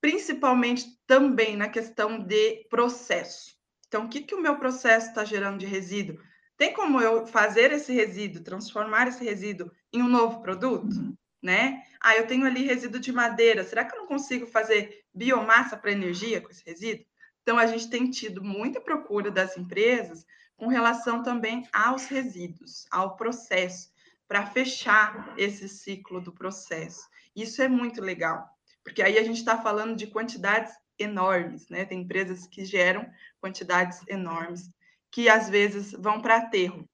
principalmente 0.00 0.86
também 1.06 1.56
na 1.56 1.68
questão 1.68 2.18
de 2.18 2.66
processo. 2.70 3.56
Então, 3.86 4.04
o 4.04 4.08
que, 4.08 4.20
que 4.20 4.34
o 4.34 4.40
meu 4.40 4.56
processo 4.56 5.08
está 5.08 5.24
gerando 5.24 5.58
de 5.58 5.66
resíduo? 5.66 6.20
Tem 6.56 6.72
como 6.72 7.00
eu 7.00 7.26
fazer 7.26 7.72
esse 7.72 7.92
resíduo, 7.92 8.42
transformar 8.42 9.08
esse 9.08 9.24
resíduo 9.24 9.70
em 9.92 10.02
um 10.02 10.08
novo 10.08 10.42
produto? 10.42 10.92
Uhum. 10.92 11.16
Né? 11.42 11.82
Ah, 12.00 12.16
eu 12.16 12.26
tenho 12.26 12.44
ali 12.44 12.64
resíduo 12.64 13.00
de 13.00 13.12
madeira, 13.12 13.64
será 13.64 13.84
que 13.84 13.94
eu 13.94 14.00
não 14.00 14.06
consigo 14.08 14.46
fazer 14.46 15.04
biomassa 15.14 15.76
para 15.76 15.92
energia 15.92 16.40
com 16.40 16.50
esse 16.50 16.64
resíduo? 16.64 17.06
Então, 17.42 17.56
a 17.58 17.66
gente 17.66 17.88
tem 17.88 18.10
tido 18.10 18.42
muita 18.42 18.80
procura 18.80 19.30
das 19.30 19.56
empresas 19.56 20.26
com 20.56 20.66
relação 20.66 21.22
também 21.22 21.66
aos 21.72 22.06
resíduos, 22.06 22.86
ao 22.90 23.16
processo, 23.16 23.90
para 24.26 24.44
fechar 24.44 25.32
esse 25.38 25.68
ciclo 25.68 26.20
do 26.20 26.32
processo. 26.32 27.08
Isso 27.34 27.62
é 27.62 27.68
muito 27.68 28.02
legal, 28.02 28.57
porque 28.88 29.02
aí 29.02 29.18
a 29.18 29.22
gente 29.22 29.36
está 29.36 29.60
falando 29.60 29.94
de 29.94 30.06
quantidades 30.06 30.72
enormes, 30.98 31.68
né? 31.68 31.84
Tem 31.84 32.00
empresas 32.00 32.46
que 32.46 32.64
geram 32.64 33.06
quantidades 33.38 34.00
enormes, 34.08 34.70
que 35.12 35.28
às 35.28 35.50
vezes 35.50 35.92
vão 35.92 36.22
para 36.22 36.38
aterro. 36.38 36.88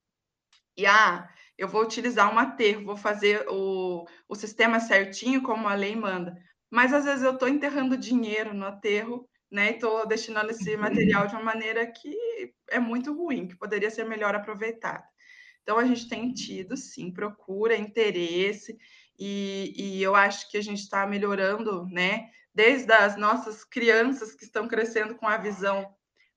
E 0.77 0.87
ah, 0.87 1.29
eu 1.57 1.69
vou 1.69 1.83
utilizar 1.83 2.35
um 2.35 2.39
aterro, 2.39 2.85
vou 2.85 2.97
fazer 2.97 3.47
o, 3.49 4.05
o 4.29 4.35
sistema 4.35 4.81
certinho 4.81 5.41
como 5.41 5.69
a 5.69 5.75
lei 5.75 5.95
manda. 5.95 6.37
Mas 6.69 6.93
às 6.93 7.05
vezes 7.05 7.23
eu 7.23 7.35
estou 7.35 7.49
enterrando 7.49 7.97
dinheiro 7.97 8.53
no 8.53 8.67
aterro, 8.67 9.29
né? 9.49 9.71
E 9.71 9.75
estou 9.75 10.05
destinando 10.05 10.51
esse 10.51 10.77
material 10.77 11.29
de 11.29 11.35
uma 11.35 11.45
maneira 11.45 11.87
que 11.87 12.13
é 12.71 12.81
muito 12.81 13.15
ruim, 13.15 13.47
que 13.47 13.57
poderia 13.57 13.89
ser 13.91 14.05
melhor 14.05 14.35
aproveitado. 14.35 15.05
Então 15.63 15.79
a 15.79 15.85
gente 15.85 16.09
tem 16.09 16.33
tido, 16.33 16.77
sim, 16.77 17.13
procura, 17.13 17.77
interesse, 17.77 18.77
e, 19.19 19.73
e 19.77 20.03
eu 20.03 20.15
acho 20.15 20.51
que 20.51 20.57
a 20.57 20.63
gente 20.63 20.81
está 20.81 21.07
melhorando, 21.07 21.87
né? 21.87 22.31
Desde 22.55 22.93
as 22.93 23.17
nossas 23.17 23.65
crianças 23.65 24.35
que 24.35 24.45
estão 24.45 24.69
crescendo 24.69 25.15
com 25.15 25.27
a 25.27 25.37
visão 25.37 25.93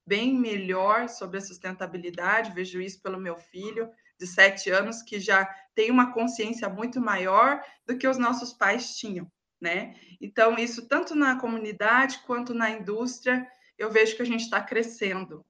bem 0.05 0.33
melhor 0.33 1.09
sobre 1.09 1.37
a 1.37 1.41
sustentabilidade, 1.41 2.53
vejo 2.53 2.79
isso 2.79 3.01
pelo 3.01 3.19
meu 3.19 3.35
filho 3.35 3.89
de 4.19 4.25
sete 4.25 4.69
anos, 4.69 5.03
que 5.03 5.19
já 5.19 5.45
tem 5.75 5.91
uma 5.91 6.13
consciência 6.13 6.67
muito 6.69 6.99
maior 6.99 7.61
do 7.85 7.97
que 7.97 8.07
os 8.07 8.17
nossos 8.17 8.53
pais 8.53 8.95
tinham, 8.97 9.31
né? 9.61 9.95
Então, 10.19 10.57
isso 10.57 10.87
tanto 10.87 11.13
na 11.13 11.39
comunidade 11.39 12.19
quanto 12.25 12.53
na 12.53 12.69
indústria, 12.69 13.45
eu 13.77 13.91
vejo 13.91 14.15
que 14.15 14.21
a 14.21 14.25
gente 14.25 14.41
está 14.41 14.61
crescendo. 14.61 15.45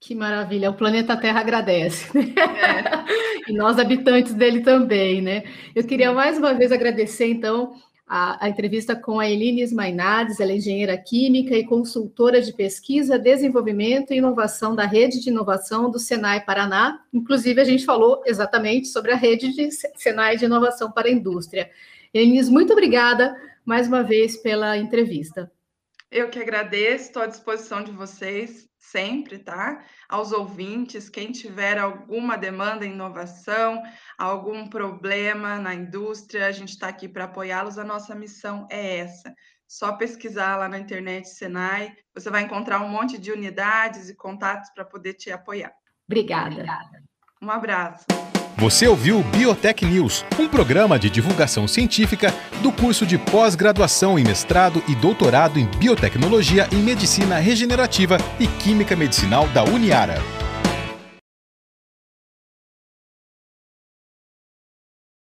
Que 0.00 0.14
maravilha, 0.14 0.70
o 0.70 0.74
planeta 0.74 1.14
Terra 1.14 1.40
agradece. 1.40 2.08
É. 2.18 3.44
e 3.46 3.52
nós 3.52 3.78
habitantes 3.78 4.32
dele 4.32 4.62
também, 4.62 5.20
né? 5.20 5.44
Eu 5.74 5.84
queria 5.84 6.10
mais 6.10 6.38
uma 6.38 6.54
vez 6.54 6.72
agradecer, 6.72 7.26
então, 7.26 7.74
a, 8.06 8.46
a, 8.46 8.48
entrevista 8.48 8.96
com 8.96 9.20
a 9.20 9.28
Eline 9.28 9.70
Mainardes, 9.74 10.40
ela 10.40 10.52
é 10.52 10.56
engenheira 10.56 10.96
química 10.96 11.54
e 11.54 11.66
consultora 11.66 12.40
de 12.40 12.50
pesquisa, 12.54 13.18
desenvolvimento 13.18 14.14
e 14.14 14.16
inovação 14.16 14.74
da 14.74 14.86
rede 14.86 15.20
de 15.20 15.28
inovação 15.28 15.90
do 15.90 15.98
Senai 15.98 16.46
Paraná. 16.46 17.04
Inclusive, 17.12 17.60
a 17.60 17.64
gente 17.64 17.84
falou 17.84 18.22
exatamente 18.24 18.88
sobre 18.88 19.12
a 19.12 19.16
rede 19.16 19.54
de 19.54 19.68
Senai 19.96 20.38
de 20.38 20.46
inovação 20.46 20.90
para 20.90 21.08
a 21.08 21.12
indústria. 21.12 21.70
Eline, 22.14 22.42
muito 22.44 22.72
obrigada 22.72 23.36
mais 23.66 23.86
uma 23.86 24.02
vez 24.02 24.38
pela 24.38 24.78
entrevista. 24.78 25.52
Eu 26.10 26.30
que 26.30 26.38
agradeço, 26.38 27.04
estou 27.04 27.22
à 27.22 27.26
disposição 27.26 27.84
de 27.84 27.92
vocês 27.92 28.69
sempre, 28.80 29.38
tá? 29.38 29.84
Aos 30.08 30.32
ouvintes, 30.32 31.10
quem 31.10 31.30
tiver 31.30 31.78
alguma 31.78 32.36
demanda 32.36 32.86
em 32.86 32.92
inovação, 32.92 33.80
algum 34.18 34.66
problema 34.66 35.58
na 35.58 35.74
indústria, 35.74 36.46
a 36.46 36.52
gente 36.52 36.70
está 36.70 36.88
aqui 36.88 37.06
para 37.06 37.24
apoiá-los. 37.24 37.78
A 37.78 37.84
nossa 37.84 38.14
missão 38.14 38.66
é 38.70 38.98
essa. 38.98 39.32
Só 39.68 39.92
pesquisar 39.92 40.56
lá 40.56 40.68
na 40.68 40.78
internet 40.78 41.28
Senai, 41.28 41.94
você 42.12 42.30
vai 42.30 42.42
encontrar 42.42 42.80
um 42.80 42.88
monte 42.88 43.18
de 43.18 43.30
unidades 43.30 44.08
e 44.08 44.16
contatos 44.16 44.70
para 44.70 44.84
poder 44.84 45.14
te 45.14 45.30
apoiar. 45.30 45.72
Obrigada. 46.08 47.04
Um 47.40 47.50
abraço. 47.50 48.06
Você 48.60 48.86
ouviu 48.86 49.22
Biotech 49.22 49.86
News, 49.86 50.22
um 50.38 50.46
programa 50.46 50.98
de 50.98 51.08
divulgação 51.08 51.66
científica 51.66 52.30
do 52.62 52.70
curso 52.70 53.06
de 53.06 53.16
pós-graduação 53.16 54.18
em 54.18 54.22
mestrado 54.22 54.82
e 54.86 54.94
doutorado 54.94 55.58
em 55.58 55.64
biotecnologia 55.78 56.68
e 56.70 56.76
medicina 56.76 57.38
regenerativa 57.38 58.18
e 58.38 58.46
química 58.46 58.94
medicinal 58.94 59.48
da 59.48 59.64
Uniara. 59.64 60.39